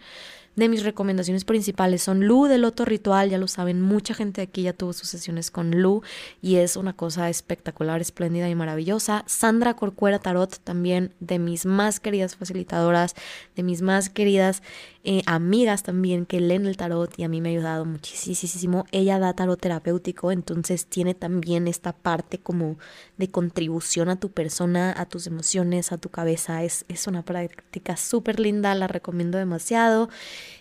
De 0.55 0.69
mis 0.69 0.83
recomendaciones 0.83 1.45
principales 1.45 2.03
son 2.03 2.27
Lu 2.27 2.45
del 2.45 2.61
Loto 2.61 2.85
Ritual, 2.85 3.31
ya 3.31 3.39
lo 3.39 3.47
saben, 3.47 3.81
mucha 3.81 4.13
gente 4.13 4.41
aquí 4.41 4.61
ya 4.61 4.73
tuvo 4.73 4.93
sus 4.93 5.09
sesiones 5.09 5.49
con 5.49 5.71
Lu 5.71 6.03
y 6.43 6.57
es 6.57 6.77
una 6.77 6.93
cosa 6.93 7.27
espectacular, 7.29 8.01
espléndida 8.01 8.47
y 8.49 8.53
maravillosa. 8.53 9.23
Sandra 9.25 9.75
Corcuera 9.75 10.19
Tarot, 10.19 10.59
también 10.63 11.11
de 11.19 11.39
mis 11.39 11.65
más 11.65 11.99
queridas 11.99 12.35
facilitadoras, 12.35 13.15
de 13.55 13.63
mis 13.63 13.81
más 13.81 14.09
queridas 14.09 14.61
eh, 15.05 15.21
amigas 15.25 15.83
también 15.83 16.25
que 16.25 16.39
leen 16.39 16.65
el 16.65 16.77
tarot 16.77 17.11
y 17.19 17.23
a 17.23 17.27
mí 17.27 17.41
me 17.41 17.49
ha 17.49 17.51
ayudado 17.51 17.83
muchísimo. 17.83 18.85
Ella 18.91 19.19
da 19.19 19.33
tarot 19.33 19.59
terapéutico, 19.59 20.31
entonces 20.31 20.85
tiene 20.85 21.13
también 21.13 21.67
esta 21.67 21.91
parte 21.91 22.37
como 22.37 22.77
de 23.17 23.27
contribución 23.27 24.07
a 24.07 24.15
tu 24.15 24.31
persona, 24.31 24.93
a 24.95 25.05
tus 25.05 25.27
emociones, 25.27 25.91
a 25.91 25.97
tu 25.97 26.09
cabeza. 26.09 26.63
Es, 26.63 26.85
es 26.87 27.07
una 27.07 27.23
práctica 27.23 27.97
súper 27.97 28.39
linda, 28.39 28.73
la 28.75 28.87
recomiendo 28.87 29.37
demasiado 29.37 30.09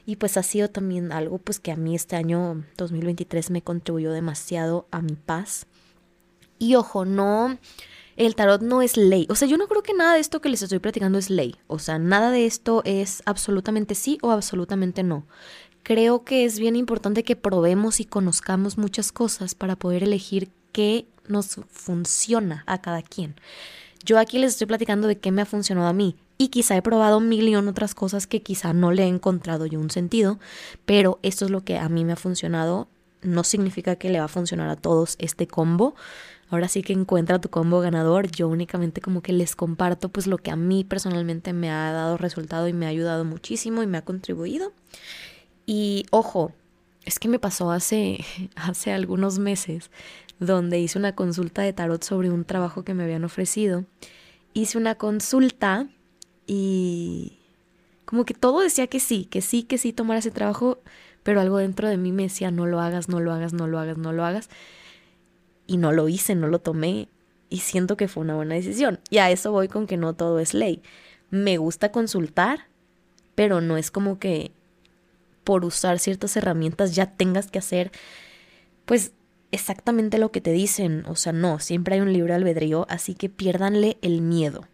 y 0.07 0.17
pues 0.17 0.37
ha 0.37 0.43
sido 0.43 0.69
también 0.69 1.13
algo 1.13 1.39
pues 1.39 1.61
que 1.61 1.73
a 1.73 1.77
mí 1.77 1.95
este 1.95 2.17
año 2.17 2.65
2023 2.77 3.51
me 3.51 3.63
contribuyó 3.63 4.13
demasiado 4.13 4.87
a 4.91 5.03
mi 5.03 5.15
paz. 5.15 5.67
Y 6.59 6.77
ojo, 6.77 7.05
no 7.05 7.59
el 8.17 8.35
tarot 8.35 8.63
no 8.63 8.83
es 8.83 8.97
ley. 8.97 9.27
O 9.31 9.35
sea, 9.35 9.49
yo 9.49 9.57
no 9.57 9.69
creo 9.69 9.83
que 9.83 9.95
nada 9.95 10.15
de 10.15 10.21
esto 10.21 10.41
que 10.41 10.49
les 10.49 10.63
estoy 10.63 10.79
platicando 10.79 11.19
es 11.19 11.31
ley. 11.31 11.57
O 11.67 11.79
sea, 11.79 11.99
nada 11.99 12.31
de 12.31 12.47
esto 12.47 12.83
es 12.85 13.23
absolutamente 13.27 13.95
sí 13.95 14.19
o 14.23 14.31
absolutamente 14.31 15.03
no. 15.03 15.27
Creo 15.83 16.25
que 16.25 16.45
es 16.45 16.59
bien 16.59 16.77
importante 16.77 17.25
que 17.25 17.37
probemos 17.37 18.01
y 18.01 18.05
conozcamos 18.05 18.79
muchas 18.79 19.13
cosas 19.13 19.55
para 19.55 19.77
poder 19.77 20.05
elegir 20.05 20.51
qué 20.73 21.07
nos 21.27 21.57
funciona 21.71 22.65
a 22.67 22.81
cada 22.81 23.03
quien. 23.03 23.35
Yo 24.05 24.19
aquí 24.19 24.39
les 24.39 24.53
estoy 24.53 24.67
platicando 24.67 25.09
de 25.09 25.19
qué 25.19 25.31
me 25.31 25.43
ha 25.43 25.47
funcionado 25.47 25.89
a 25.89 25.93
mí 25.93 26.17
y 26.39 26.49
quizá 26.49 26.77
he 26.77 26.83
probado 26.83 27.19
un 27.19 27.29
millón 27.29 27.69
otras 27.69 27.95
cosas 27.95 28.27
que 28.27 28.43
quizá 28.43 28.73
no 28.73 28.93
le 28.93 29.05
he 29.05 29.09
encontrado 29.09 29.67
yo 29.67 29.79
un 29.79 29.91
sentido, 29.91 30.39
pero 30.85 31.19
esto 31.23 31.45
es 31.45 31.51
lo 31.51 31.63
que 31.63 31.79
a 31.79 31.89
mí 31.89 32.05
me 32.05 32.13
ha 32.13 32.17
funcionado. 32.17 32.89
No 33.23 33.45
significa 33.45 33.97
que 33.97 34.11
le 34.11 34.19
va 34.19 34.25
a 34.25 34.29
funcionar 34.29 34.69
a 34.69 34.77
todos 34.77 35.17
este 35.21 35.47
combo, 35.47 35.95
ahora 36.51 36.69
sí 36.69 36.83
que 36.83 36.93
encuentra 36.93 37.41
tu 37.41 37.49
combo 37.49 37.81
ganador. 37.81 38.31
Yo 38.31 38.49
únicamente 38.49 39.01
como 39.01 39.23
que 39.23 39.33
les 39.33 39.55
comparto 39.55 40.09
pues 40.09 40.27
lo 40.27 40.39
que 40.39 40.51
a 40.51 40.57
mí 40.57 40.85
personalmente 40.85 41.53
me 41.53 41.71
ha 41.71 41.93
dado 41.93 42.17
resultado 42.17 42.67
y 42.69 42.73
me 42.73 42.87
ha 42.87 42.89
ayudado 42.89 43.25
muchísimo 43.25 43.83
y 43.83 43.87
me 43.87 43.99
ha 43.99 44.05
contribuido. 44.05 44.73
Y 45.67 46.07
ojo, 46.11 46.53
es 47.05 47.19
que 47.19 47.29
me 47.29 47.39
pasó 47.39 47.71
hace, 47.71 48.25
hace 48.57 48.93
algunos 48.93 49.39
meses 49.39 49.91
donde 50.41 50.81
hice 50.81 50.99
una 50.99 51.15
consulta 51.15 51.63
de 51.63 51.73
tarot 51.73 52.03
sobre 52.03 52.31
un 52.31 52.45
trabajo 52.45 52.83
que 52.83 52.95
me 52.95 53.05
habían 53.05 53.25
ofrecido. 53.25 53.85
Hice 54.55 54.77
una 54.77 54.97
consulta 54.97 55.89
y 56.47 57.39
como 58.05 58.25
que 58.25 58.35
todo 58.35 58.61
decía 58.61 58.87
que 58.87 59.01
sí, 59.01 59.25
que 59.25 59.41
sí, 59.41 59.63
que 59.63 59.79
sí 59.79 59.93
tomar 59.93 60.19
ese 60.19 60.31
trabajo, 60.31 60.79
pero 61.23 61.41
algo 61.41 61.59
dentro 61.59 61.89
de 61.89 61.97
mí 61.97 62.13
me 62.13 62.25
decía 62.25 62.51
no 62.51 62.67
lo 62.67 62.81
hagas, 62.81 63.09
no 63.09 63.21
lo 63.21 63.33
hagas, 63.33 63.53
no 63.53 63.67
lo 63.67 63.79
hagas, 63.79 63.99
no 63.99 64.13
lo 64.13 64.25
hagas 64.25 64.51
y 65.67 65.77
no 65.77 65.93
lo 65.93 66.09
hice, 66.09 66.35
no 66.35 66.49
lo 66.49 66.59
tomé 66.59 67.09
y 67.49 67.59
siento 67.59 67.97
que 67.97 68.09
fue 68.09 68.23
una 68.23 68.35
buena 68.35 68.55
decisión. 68.55 69.01
Y 69.11 69.19
a 69.19 69.31
eso 69.31 69.53
voy 69.53 69.69
con 69.69 69.87
que 69.87 69.97
no 69.97 70.15
todo 70.15 70.39
es 70.41 70.55
ley. 70.55 70.83
Me 71.31 71.59
gusta 71.59 71.93
consultar, 71.93 72.67
pero 73.35 73.61
no 73.61 73.77
es 73.77 73.91
como 73.91 74.19
que 74.19 74.53
por 75.45 75.65
usar 75.65 75.99
ciertas 75.99 76.37
herramientas 76.37 76.95
ya 76.95 77.07
tengas 77.07 77.51
que 77.51 77.59
hacer 77.59 77.91
pues 78.85 79.13
exactamente 79.51 80.19
lo 80.19 80.33
que 80.33 80.41
te 80.41 80.53
dicen. 80.53 81.05
O 81.07 81.17
sea, 81.17 81.33
no, 81.33 81.59
siempre 81.61 81.95
hay 81.95 82.01
un 82.01 82.13
libre 82.13 82.35
albedrío, 82.35 82.87
así 82.89 83.15
que 83.15 83.29
piérdanle 83.29 83.99
el 84.03 84.21
miedo. 84.23 84.67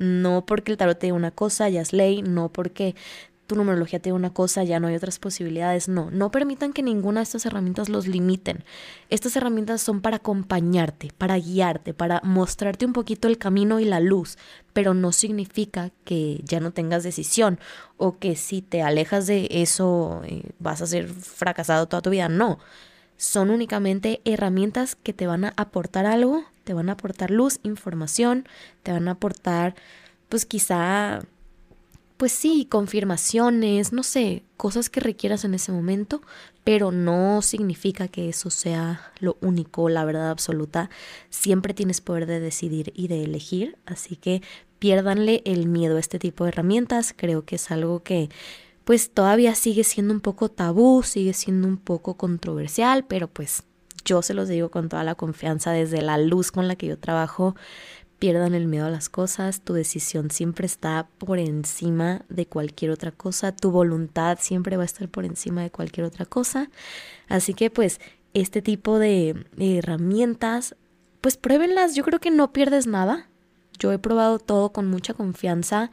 No 0.00 0.46
porque 0.46 0.72
el 0.72 0.78
tarot 0.78 0.98
te 0.98 1.06
diga 1.06 1.16
una 1.16 1.30
cosa, 1.30 1.68
ya 1.68 1.82
es 1.82 1.92
ley, 1.92 2.22
no 2.22 2.48
porque 2.48 2.96
tu 3.46 3.56
numerología 3.56 3.98
te 3.98 4.12
una 4.12 4.32
cosa, 4.32 4.62
ya 4.62 4.78
no 4.78 4.86
hay 4.86 4.94
otras 4.94 5.18
posibilidades. 5.18 5.88
No, 5.88 6.10
no 6.10 6.30
permitan 6.30 6.72
que 6.72 6.84
ninguna 6.84 7.18
de 7.18 7.24
estas 7.24 7.44
herramientas 7.46 7.88
los 7.88 8.06
limiten. 8.06 8.64
Estas 9.08 9.34
herramientas 9.34 9.82
son 9.82 10.00
para 10.00 10.18
acompañarte, 10.18 11.10
para 11.18 11.36
guiarte, 11.36 11.92
para 11.92 12.20
mostrarte 12.22 12.86
un 12.86 12.92
poquito 12.92 13.26
el 13.26 13.38
camino 13.38 13.80
y 13.80 13.84
la 13.84 13.98
luz, 13.98 14.38
pero 14.72 14.94
no 14.94 15.10
significa 15.10 15.90
que 16.04 16.40
ya 16.44 16.60
no 16.60 16.70
tengas 16.70 17.02
decisión 17.02 17.58
o 17.96 18.18
que 18.18 18.36
si 18.36 18.62
te 18.62 18.82
alejas 18.82 19.26
de 19.26 19.48
eso 19.50 20.22
eh, 20.24 20.44
vas 20.60 20.80
a 20.80 20.86
ser 20.86 21.08
fracasado 21.08 21.88
toda 21.88 22.02
tu 22.02 22.10
vida. 22.10 22.28
No, 22.28 22.58
son 23.20 23.50
únicamente 23.50 24.22
herramientas 24.24 24.96
que 24.96 25.12
te 25.12 25.26
van 25.26 25.44
a 25.44 25.52
aportar 25.58 26.06
algo, 26.06 26.44
te 26.64 26.72
van 26.72 26.88
a 26.88 26.92
aportar 26.92 27.30
luz, 27.30 27.60
información, 27.62 28.48
te 28.82 28.92
van 28.92 29.08
a 29.08 29.12
aportar 29.12 29.74
pues 30.30 30.46
quizá 30.46 31.20
pues 32.16 32.32
sí, 32.32 32.66
confirmaciones, 32.70 33.92
no 33.92 34.02
sé, 34.02 34.42
cosas 34.56 34.88
que 34.88 35.00
requieras 35.00 35.44
en 35.44 35.52
ese 35.52 35.70
momento, 35.70 36.22
pero 36.64 36.92
no 36.92 37.42
significa 37.42 38.08
que 38.08 38.30
eso 38.30 38.48
sea 38.50 39.12
lo 39.18 39.36
único, 39.42 39.90
la 39.90 40.04
verdad 40.06 40.30
absoluta. 40.30 40.88
Siempre 41.28 41.74
tienes 41.74 42.00
poder 42.00 42.24
de 42.24 42.40
decidir 42.40 42.92
y 42.94 43.08
de 43.08 43.24
elegir, 43.24 43.76
así 43.84 44.16
que 44.16 44.42
piérdanle 44.78 45.42
el 45.44 45.66
miedo 45.66 45.96
a 45.96 46.00
este 46.00 46.18
tipo 46.18 46.44
de 46.44 46.50
herramientas. 46.50 47.14
Creo 47.14 47.44
que 47.44 47.56
es 47.56 47.70
algo 47.70 48.02
que 48.02 48.30
pues 48.90 49.12
todavía 49.12 49.54
sigue 49.54 49.84
siendo 49.84 50.12
un 50.12 50.18
poco 50.18 50.48
tabú, 50.48 51.04
sigue 51.04 51.32
siendo 51.32 51.68
un 51.68 51.76
poco 51.76 52.14
controversial, 52.14 53.04
pero 53.04 53.28
pues 53.28 53.62
yo 54.04 54.20
se 54.20 54.34
los 54.34 54.48
digo 54.48 54.72
con 54.72 54.88
toda 54.88 55.04
la 55.04 55.14
confianza 55.14 55.70
desde 55.70 56.02
la 56.02 56.18
luz 56.18 56.50
con 56.50 56.66
la 56.66 56.74
que 56.74 56.88
yo 56.88 56.98
trabajo 56.98 57.54
pierdan 58.18 58.52
el 58.52 58.66
miedo 58.66 58.86
a 58.86 58.90
las 58.90 59.08
cosas, 59.08 59.60
tu 59.60 59.74
decisión 59.74 60.32
siempre 60.32 60.66
está 60.66 61.06
por 61.18 61.38
encima 61.38 62.22
de 62.28 62.46
cualquier 62.46 62.90
otra 62.90 63.12
cosa, 63.12 63.54
tu 63.54 63.70
voluntad 63.70 64.38
siempre 64.40 64.76
va 64.76 64.82
a 64.82 64.86
estar 64.86 65.08
por 65.08 65.24
encima 65.24 65.62
de 65.62 65.70
cualquier 65.70 66.04
otra 66.04 66.26
cosa. 66.26 66.68
Así 67.28 67.54
que 67.54 67.70
pues 67.70 68.00
este 68.34 68.60
tipo 68.60 68.98
de 68.98 69.46
herramientas, 69.56 70.74
pues 71.20 71.36
pruébenlas, 71.36 71.94
yo 71.94 72.02
creo 72.02 72.18
que 72.18 72.32
no 72.32 72.52
pierdes 72.52 72.88
nada. 72.88 73.28
Yo 73.78 73.92
he 73.92 74.00
probado 74.00 74.40
todo 74.40 74.72
con 74.72 74.88
mucha 74.88 75.14
confianza, 75.14 75.92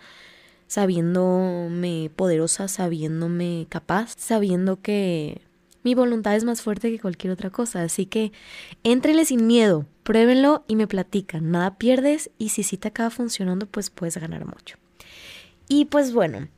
sabiéndome 0.67 2.11
poderosa, 2.15 2.67
sabiéndome 2.67 3.67
capaz, 3.69 4.13
sabiendo 4.17 4.81
que 4.81 5.41
mi 5.83 5.95
voluntad 5.95 6.35
es 6.35 6.43
más 6.43 6.61
fuerte 6.61 6.91
que 6.91 6.99
cualquier 6.99 7.31
otra 7.31 7.49
cosa, 7.49 7.81
así 7.81 8.05
que 8.05 8.33
éntrenle 8.83 9.25
sin 9.25 9.47
miedo, 9.47 9.85
pruébenlo 10.03 10.65
y 10.67 10.75
me 10.75 10.87
platican, 10.87 11.51
nada 11.51 11.77
pierdes 11.77 12.29
y 12.37 12.49
si 12.49 12.63
sí 12.63 12.77
te 12.77 12.89
acaba 12.89 13.09
funcionando, 13.09 13.65
pues 13.67 13.89
puedes 13.89 14.17
ganar 14.17 14.45
mucho. 14.45 14.77
Y 15.69 15.85
pues 15.85 16.13
bueno, 16.13 16.49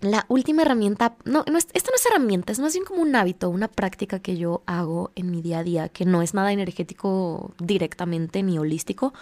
la 0.00 0.24
última 0.28 0.62
herramienta, 0.62 1.16
no, 1.24 1.44
no, 1.50 1.58
esta 1.58 1.90
no 1.90 1.96
es 1.96 2.06
herramienta, 2.06 2.52
es 2.52 2.58
más 2.58 2.72
bien 2.72 2.84
como 2.84 3.02
un 3.02 3.14
hábito, 3.14 3.50
una 3.50 3.68
práctica 3.68 4.20
que 4.20 4.36
yo 4.36 4.62
hago 4.66 5.12
en 5.14 5.30
mi 5.30 5.42
día 5.42 5.58
a 5.58 5.62
día, 5.62 5.88
que 5.88 6.04
no 6.04 6.22
es 6.22 6.34
nada 6.34 6.52
energético 6.52 7.54
directamente 7.58 8.42
ni 8.42 8.58
holístico, 8.58 9.12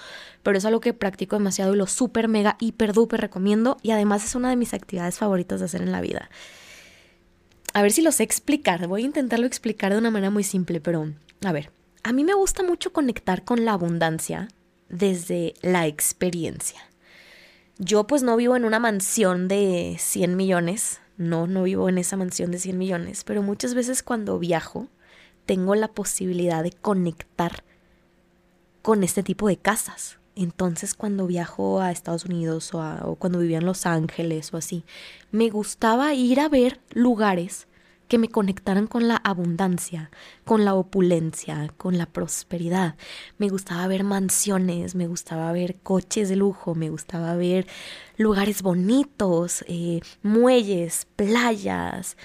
pero 0.42 0.58
es 0.58 0.64
algo 0.64 0.80
que 0.80 0.94
practico 0.94 1.36
demasiado 1.36 1.74
y 1.74 1.76
lo 1.76 1.86
súper, 1.86 2.28
mega, 2.28 2.56
hiper, 2.60 2.92
duper 2.92 3.20
recomiendo 3.20 3.76
y 3.82 3.90
además 3.90 4.24
es 4.24 4.34
una 4.34 4.50
de 4.50 4.56
mis 4.56 4.74
actividades 4.74 5.18
favoritas 5.18 5.60
de 5.60 5.66
hacer 5.66 5.82
en 5.82 5.92
la 5.92 6.00
vida 6.00 6.30
a 7.78 7.82
ver 7.82 7.92
si 7.92 8.02
lo 8.02 8.12
sé 8.12 8.22
explicar. 8.22 8.86
Voy 8.88 9.02
a 9.02 9.06
intentarlo 9.06 9.46
explicar 9.46 9.92
de 9.92 9.98
una 9.98 10.10
manera 10.10 10.30
muy 10.30 10.44
simple, 10.44 10.80
pero 10.80 11.12
a 11.44 11.52
ver, 11.52 11.70
a 12.02 12.12
mí 12.12 12.24
me 12.24 12.34
gusta 12.34 12.62
mucho 12.62 12.92
conectar 12.92 13.44
con 13.44 13.64
la 13.64 13.72
abundancia 13.72 14.48
desde 14.88 15.54
la 15.62 15.86
experiencia. 15.86 16.87
Yo 17.78 18.08
pues 18.08 18.24
no 18.24 18.36
vivo 18.36 18.56
en 18.56 18.64
una 18.64 18.80
mansión 18.80 19.46
de 19.46 19.96
100 20.00 20.36
millones, 20.36 21.00
no, 21.16 21.46
no 21.46 21.62
vivo 21.62 21.88
en 21.88 21.98
esa 21.98 22.16
mansión 22.16 22.50
de 22.50 22.58
100 22.58 22.76
millones, 22.76 23.22
pero 23.22 23.40
muchas 23.40 23.74
veces 23.74 24.02
cuando 24.02 24.40
viajo 24.40 24.88
tengo 25.46 25.76
la 25.76 25.86
posibilidad 25.86 26.64
de 26.64 26.72
conectar 26.72 27.62
con 28.82 29.04
este 29.04 29.22
tipo 29.22 29.46
de 29.46 29.58
casas. 29.58 30.18
Entonces 30.34 30.94
cuando 30.94 31.28
viajo 31.28 31.80
a 31.80 31.92
Estados 31.92 32.24
Unidos 32.24 32.74
o, 32.74 32.80
o 32.80 33.14
cuando 33.14 33.38
vivía 33.38 33.58
en 33.58 33.66
Los 33.66 33.86
Ángeles 33.86 34.52
o 34.52 34.56
así, 34.56 34.84
me 35.30 35.48
gustaba 35.48 36.14
ir 36.14 36.40
a 36.40 36.48
ver 36.48 36.80
lugares 36.90 37.67
que 38.08 38.18
me 38.18 38.28
conectaran 38.28 38.86
con 38.86 39.06
la 39.06 39.16
abundancia, 39.16 40.10
con 40.44 40.64
la 40.64 40.74
opulencia, 40.74 41.70
con 41.76 41.98
la 41.98 42.06
prosperidad. 42.06 42.96
Me 43.36 43.48
gustaba 43.48 43.86
ver 43.86 44.02
mansiones, 44.02 44.94
me 44.94 45.06
gustaba 45.06 45.52
ver 45.52 45.76
coches 45.82 46.28
de 46.28 46.36
lujo, 46.36 46.74
me 46.74 46.90
gustaba 46.90 47.36
ver 47.36 47.66
lugares 48.16 48.62
bonitos, 48.62 49.64
eh, 49.68 50.00
muelles, 50.22 51.06
playas, 51.16 52.16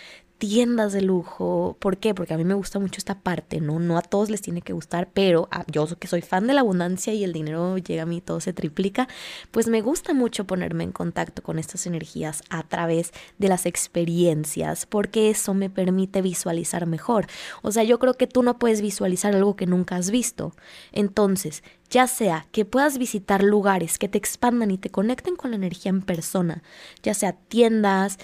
tiendas 0.44 0.92
de 0.92 1.02
lujo. 1.02 1.78
¿Por 1.80 1.96
qué? 1.96 2.14
Porque 2.14 2.34
a 2.34 2.38
mí 2.38 2.44
me 2.44 2.54
gusta 2.54 2.78
mucho 2.78 2.98
esta 2.98 3.18
parte, 3.18 3.62
¿no? 3.62 3.80
No 3.80 3.98
a 3.98 4.02
todos 4.02 4.30
les 4.30 4.42
tiene 4.42 4.62
que 4.62 4.74
gustar, 4.74 5.08
pero 5.14 5.48
yo 5.72 5.88
que 5.98 6.10
soy 6.10 6.22
fan 6.22 6.48
de 6.48 6.54
la 6.54 6.60
abundancia 6.60 7.14
y 7.14 7.24
el 7.24 7.32
dinero 7.32 7.78
llega 7.78 8.04
a 8.04 8.06
mí, 8.06 8.20
todo 8.20 8.42
se 8.42 8.52
triplica, 8.52 9.08
pues 9.52 9.70
me 9.70 9.82
gusta 9.82 10.14
mucho 10.14 10.46
ponerme 10.46 10.84
en 10.84 10.92
contacto 10.92 11.44
con 11.44 11.60
estas 11.60 11.86
energías 11.86 12.44
a 12.50 12.64
través 12.64 13.14
de 13.38 13.48
las 13.48 13.66
experiencias, 13.66 14.86
porque 14.86 15.30
eso 15.30 15.54
me 15.54 15.70
permite 15.70 16.22
visualizar 16.22 16.88
mejor. 16.88 17.28
O 17.62 17.72
sea, 17.72 17.84
yo 17.84 17.98
creo 17.98 18.16
que 18.16 18.28
tú 18.28 18.44
no 18.44 18.60
puedes 18.60 18.82
visualizar 18.82 19.34
algo 19.34 19.56
que 19.56 19.66
nunca 19.66 19.96
has 19.96 20.12
visto. 20.12 20.54
Entonces, 20.92 21.64
ya 21.90 22.06
sea 22.06 22.48
que 22.52 22.66
puedas 22.66 22.98
visitar 22.98 23.44
lugares 23.44 23.98
que 23.98 24.10
te 24.10 24.18
expandan 24.18 24.72
y 24.72 24.78
te 24.78 24.90
conecten 24.90 25.38
con 25.38 25.52
la 25.52 25.56
energía 25.56 25.92
en 25.92 26.02
persona, 26.02 26.64
ya 27.02 27.14
sea 27.14 27.32
tiendas, 27.32 28.18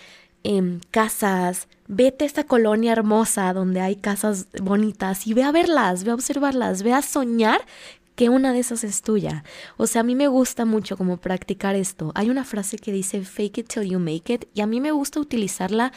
en 0.44 0.82
casas, 0.92 1.68
vete 1.88 2.24
a 2.24 2.28
esta 2.28 2.44
colonia 2.44 2.92
hermosa 2.92 3.54
donde 3.54 3.82
hay 3.82 3.96
casas 3.96 4.48
bonitas 4.62 5.28
y 5.28 5.34
ve 5.34 5.44
a 5.44 5.52
verlas, 5.52 6.04
ve 6.04 6.12
a 6.12 6.16
observarlas, 6.16 6.84
ve 6.84 6.94
a 6.94 7.02
soñar 7.02 7.62
que 8.16 8.30
una 8.30 8.52
de 8.52 8.60
esas 8.60 8.84
es 8.84 9.02
tuya. 9.02 9.46
O 9.78 9.88
sea, 9.88 10.02
a 10.02 10.04
mí 10.04 10.14
me 10.14 10.28
gusta 10.28 10.66
mucho 10.66 10.98
como 10.98 11.18
practicar 11.18 11.76
esto. 11.76 12.12
Hay 12.16 12.30
una 12.30 12.44
frase 12.44 12.78
que 12.78 12.92
dice 12.92 13.24
fake 13.24 13.60
it 13.60 13.68
till 13.70 13.84
you 13.84 13.98
make 13.98 14.34
it 14.34 14.46
y 14.54 14.62
a 14.62 14.68
mí 14.68 14.82
me 14.82 14.92
gusta 14.92 15.22
utilizarla 15.22 15.94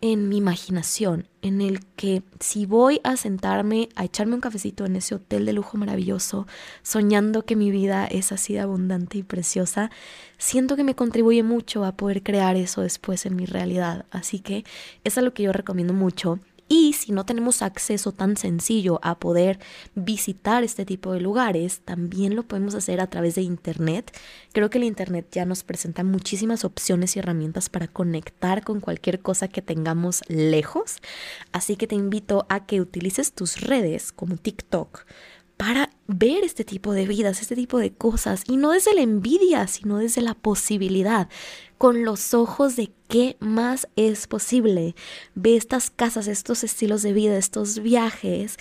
en 0.00 0.28
mi 0.28 0.36
imaginación, 0.36 1.28
en 1.42 1.60
el 1.60 1.84
que 1.96 2.22
si 2.40 2.66
voy 2.66 3.00
a 3.02 3.16
sentarme 3.16 3.88
a 3.96 4.04
echarme 4.04 4.34
un 4.34 4.40
cafecito 4.40 4.84
en 4.84 4.96
ese 4.96 5.14
hotel 5.14 5.46
de 5.46 5.52
lujo 5.52 5.78
maravilloso, 5.78 6.46
soñando 6.82 7.44
que 7.44 7.56
mi 7.56 7.70
vida 7.70 8.06
es 8.06 8.32
así 8.32 8.54
de 8.54 8.60
abundante 8.60 9.18
y 9.18 9.22
preciosa, 9.22 9.90
siento 10.38 10.76
que 10.76 10.84
me 10.84 10.94
contribuye 10.94 11.42
mucho 11.42 11.84
a 11.84 11.92
poder 11.92 12.22
crear 12.22 12.56
eso 12.56 12.82
después 12.82 13.26
en 13.26 13.36
mi 13.36 13.46
realidad. 13.46 14.06
Así 14.10 14.40
que 14.40 14.64
es 15.04 15.16
algo 15.18 15.32
que 15.32 15.44
yo 15.44 15.52
recomiendo 15.52 15.94
mucho 15.94 16.40
y 16.68 16.94
si 16.94 17.12
no 17.12 17.24
tenemos 17.24 17.62
acceso 17.62 18.12
tan 18.12 18.36
sencillo 18.36 18.98
a 19.02 19.18
poder 19.18 19.58
visitar 19.94 20.64
este 20.64 20.84
tipo 20.84 21.12
de 21.12 21.20
lugares, 21.20 21.80
también 21.84 22.34
lo 22.34 22.42
podemos 22.42 22.74
hacer 22.74 23.00
a 23.00 23.06
través 23.06 23.36
de 23.36 23.42
Internet. 23.42 24.12
Creo 24.52 24.68
que 24.68 24.78
el 24.78 24.84
Internet 24.84 25.28
ya 25.30 25.44
nos 25.44 25.62
presenta 25.62 26.02
muchísimas 26.02 26.64
opciones 26.64 27.14
y 27.14 27.20
herramientas 27.20 27.68
para 27.68 27.86
conectar 27.86 28.64
con 28.64 28.80
cualquier 28.80 29.20
cosa 29.20 29.48
que 29.48 29.62
tengamos 29.62 30.22
lejos. 30.28 30.96
Así 31.52 31.76
que 31.76 31.86
te 31.86 31.94
invito 31.94 32.46
a 32.48 32.66
que 32.66 32.80
utilices 32.80 33.32
tus 33.32 33.60
redes 33.60 34.12
como 34.12 34.36
TikTok 34.36 35.04
para 35.56 35.90
ver 36.06 36.44
este 36.44 36.64
tipo 36.64 36.92
de 36.92 37.06
vidas, 37.06 37.40
este 37.40 37.56
tipo 37.56 37.78
de 37.78 37.92
cosas, 37.92 38.44
y 38.46 38.56
no 38.56 38.70
desde 38.72 38.94
la 38.94 39.00
envidia, 39.00 39.66
sino 39.66 39.98
desde 39.98 40.22
la 40.22 40.34
posibilidad, 40.34 41.28
con 41.78 42.04
los 42.04 42.34
ojos 42.34 42.76
de 42.76 42.92
qué 43.08 43.36
más 43.40 43.88
es 43.96 44.26
posible. 44.26 44.94
Ve 45.34 45.56
estas 45.56 45.90
casas, 45.90 46.28
estos 46.28 46.64
estilos 46.64 47.02
de 47.02 47.12
vida, 47.12 47.36
estos 47.36 47.80
viajes, 47.80 48.56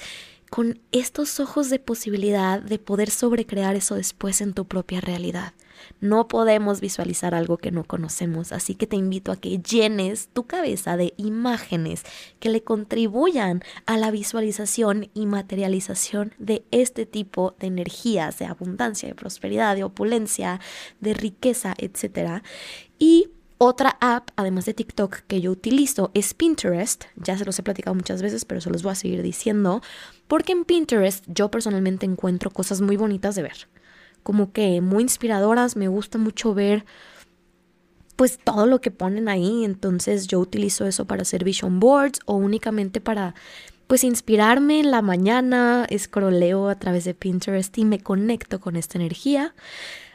con 0.49 0.79
estos 0.91 1.39
ojos 1.39 1.69
de 1.69 1.79
posibilidad 1.79 2.62
de 2.62 2.79
poder 2.79 3.10
sobrecrear 3.10 3.75
eso 3.75 3.95
después 3.95 4.41
en 4.41 4.53
tu 4.53 4.65
propia 4.65 5.01
realidad. 5.01 5.53
No 5.99 6.27
podemos 6.27 6.81
visualizar 6.81 7.35
algo 7.35 7.57
que 7.57 7.71
no 7.71 7.83
conocemos, 7.83 8.51
así 8.51 8.75
que 8.75 8.88
te 8.88 8.95
invito 8.95 9.31
a 9.31 9.38
que 9.38 9.59
llenes 9.59 10.29
tu 10.33 10.45
cabeza 10.45 10.97
de 10.97 11.13
imágenes 11.17 12.03
que 12.39 12.49
le 12.49 12.63
contribuyan 12.63 13.63
a 13.85 13.97
la 13.97 14.11
visualización 14.11 15.09
y 15.13 15.25
materialización 15.25 16.33
de 16.38 16.65
este 16.71 17.05
tipo 17.05 17.55
de 17.59 17.67
energías, 17.67 18.39
de 18.39 18.45
abundancia, 18.45 19.09
de 19.09 19.15
prosperidad, 19.15 19.75
de 19.75 19.83
opulencia, 19.83 20.59
de 20.99 21.13
riqueza, 21.13 21.73
etc. 21.77 22.43
Y 22.99 23.29
otra 23.57 23.97
app, 24.01 24.31
además 24.35 24.65
de 24.65 24.73
TikTok, 24.73 25.21
que 25.27 25.39
yo 25.39 25.51
utilizo 25.51 26.11
es 26.13 26.33
Pinterest. 26.33 27.05
Ya 27.15 27.38
se 27.38 27.45
los 27.45 27.57
he 27.57 27.63
platicado 27.63 27.95
muchas 27.95 28.21
veces, 28.21 28.43
pero 28.43 28.59
se 28.59 28.69
los 28.69 28.83
voy 28.83 28.91
a 28.91 28.95
seguir 28.95 29.21
diciendo. 29.21 29.81
Porque 30.27 30.51
en 30.51 30.65
Pinterest 30.65 31.23
yo 31.27 31.49
personalmente 31.49 32.05
encuentro 32.05 32.51
cosas 32.51 32.81
muy 32.81 32.97
bonitas 32.97 33.35
de 33.35 33.43
ver 33.43 33.67
como 34.25 34.51
que 34.51 34.81
muy 34.81 35.03
inspiradoras, 35.03 35.75
me 35.75 35.88
gusta 35.88 36.17
mucho 36.17 36.55
ver 36.55 36.83
pues 38.15 38.39
todo 38.43 38.65
lo 38.65 38.81
que 38.81 38.89
ponen 38.89 39.29
ahí, 39.29 39.63
entonces 39.63 40.25
yo 40.25 40.39
utilizo 40.39 40.88
eso 40.88 41.05
para 41.05 41.21
hacer 41.21 41.43
vision 41.43 41.79
boards 41.79 42.21
o 42.25 42.33
únicamente 42.33 43.01
para 43.01 43.35
pues 43.85 44.03
inspirarme 44.03 44.79
en 44.79 44.89
la 44.89 45.03
mañana, 45.03 45.85
escroleo 45.91 46.69
a 46.69 46.79
través 46.79 47.03
de 47.03 47.13
Pinterest 47.13 47.77
y 47.77 47.85
me 47.85 47.99
conecto 47.99 48.59
con 48.59 48.77
esta 48.77 48.97
energía. 48.97 49.53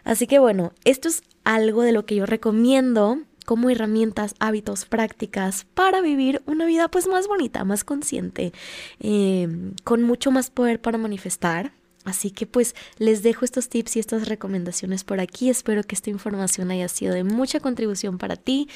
Así 0.02 0.26
que 0.26 0.40
bueno, 0.40 0.72
esto 0.84 1.06
es 1.06 1.22
algo 1.44 1.82
de 1.82 1.92
lo 1.92 2.04
que 2.04 2.16
yo 2.16 2.26
recomiendo 2.26 3.20
como 3.46 3.70
herramientas, 3.70 4.34
hábitos, 4.40 4.86
prácticas 4.86 5.66
para 5.74 6.00
vivir 6.00 6.42
una 6.46 6.66
vida 6.66 6.88
pues 6.88 7.06
más 7.06 7.28
bonita, 7.28 7.62
más 7.62 7.84
consciente, 7.84 8.52
eh, 8.98 9.46
con 9.84 10.02
mucho 10.02 10.32
más 10.32 10.50
poder 10.50 10.80
para 10.80 10.98
manifestar. 10.98 11.70
Así 12.04 12.30
que 12.30 12.46
pues 12.46 12.74
les 12.96 13.22
dejo 13.22 13.44
estos 13.44 13.68
tips 13.68 13.96
y 13.96 14.00
estas 14.00 14.26
recomendaciones 14.26 15.04
por 15.04 15.20
aquí. 15.20 15.50
Espero 15.50 15.82
que 15.82 15.94
esta 15.94 16.08
información 16.08 16.70
haya 16.70 16.88
sido 16.88 17.12
de 17.12 17.24
mucha 17.24 17.60
contribución 17.60 18.16
para 18.16 18.36
ti. 18.36 18.68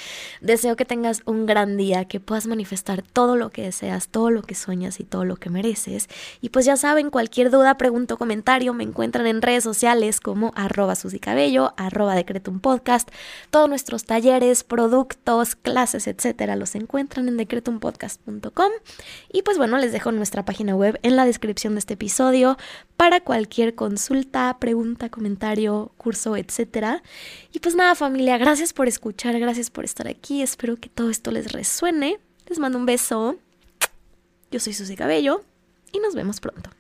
Deseo 0.43 0.77
que 0.77 0.85
tengas 0.85 1.23
un 1.25 1.47
gran 1.47 1.79
día, 1.79 2.05
que 2.05 2.21
puedas 2.21 2.47
manifestar 2.47 3.01
todo 3.01 3.37
lo 3.37 3.49
que 3.49 3.63
deseas, 3.63 4.09
todo 4.09 4.31
lo 4.31 4.43
que 4.43 4.55
sueñas 4.55 5.01
y 5.01 5.05
todo 5.05 5.25
lo 5.25 5.37
que 5.37 5.49
mereces. 5.49 6.09
Y 6.43 6.51
pues 6.51 6.67
ya 6.67 6.77
saben, 6.77 7.09
cualquier 7.09 7.51
duda, 7.51 7.79
pregunta 7.79 8.15
o 8.15 8.19
comentario 8.19 8.75
me 8.75 8.85
encuentran 8.85 9.27
en 9.27 9.41
redes 9.41 9.65
sociales 9.65 10.21
como 10.21 10.53
arroba 10.55 10.95
susicabello, 10.95 11.73
arroba 11.79 12.15
decretum 12.15 12.61
podcast. 12.61 13.09
Todos 13.51 13.71
nuestros 13.71 14.05
talleres, 14.05 14.65
productos, 14.65 15.57
clases, 15.57 16.07
etcétera, 16.09 16.57
los 16.57 16.75
encuentran 16.75 17.29
en 17.29 17.39
decretumpodcast.com. 17.39 18.73
Y 19.33 19.43
pues 19.43 19.57
bueno, 19.57 19.79
les 19.79 19.93
dejo 19.93 20.13
nuestra 20.13 20.45
página 20.45 20.77
web 20.77 20.99
en 21.03 21.17
la 21.17 21.25
descripción 21.25 21.75
de 21.75 21.79
este 21.79 21.95
episodio 21.95 22.59
para 22.97 23.14
cualquier 23.21 23.75
consulta, 23.75 24.57
pregunta, 24.59 25.09
comentario, 25.09 25.93
curso, 25.97 26.37
etc. 26.37 27.03
Y 27.53 27.61
pues 27.61 27.75
nada 27.75 27.95
familia, 27.95 28.39
gracias 28.39 28.73
por 28.73 28.89
escuchar, 28.89 29.39
gracias 29.39 29.71
por 29.71 29.85
estar 29.85 30.09
aquí, 30.09 30.43
espero 30.43 30.77
que 30.77 30.89
todo 30.89 31.11
esto 31.11 31.31
les 31.31 31.53
resuene. 31.53 32.19
Les 32.47 32.59
mando 32.59 32.79
un 32.79 32.87
beso. 32.87 33.37
Yo 34.51 34.61
soy 34.61 34.75
Susy 34.75 34.97
Cabello 34.97 35.43
y 35.93 35.99
nos 36.01 36.15
vemos 36.15 36.41
pronto. 36.41 36.71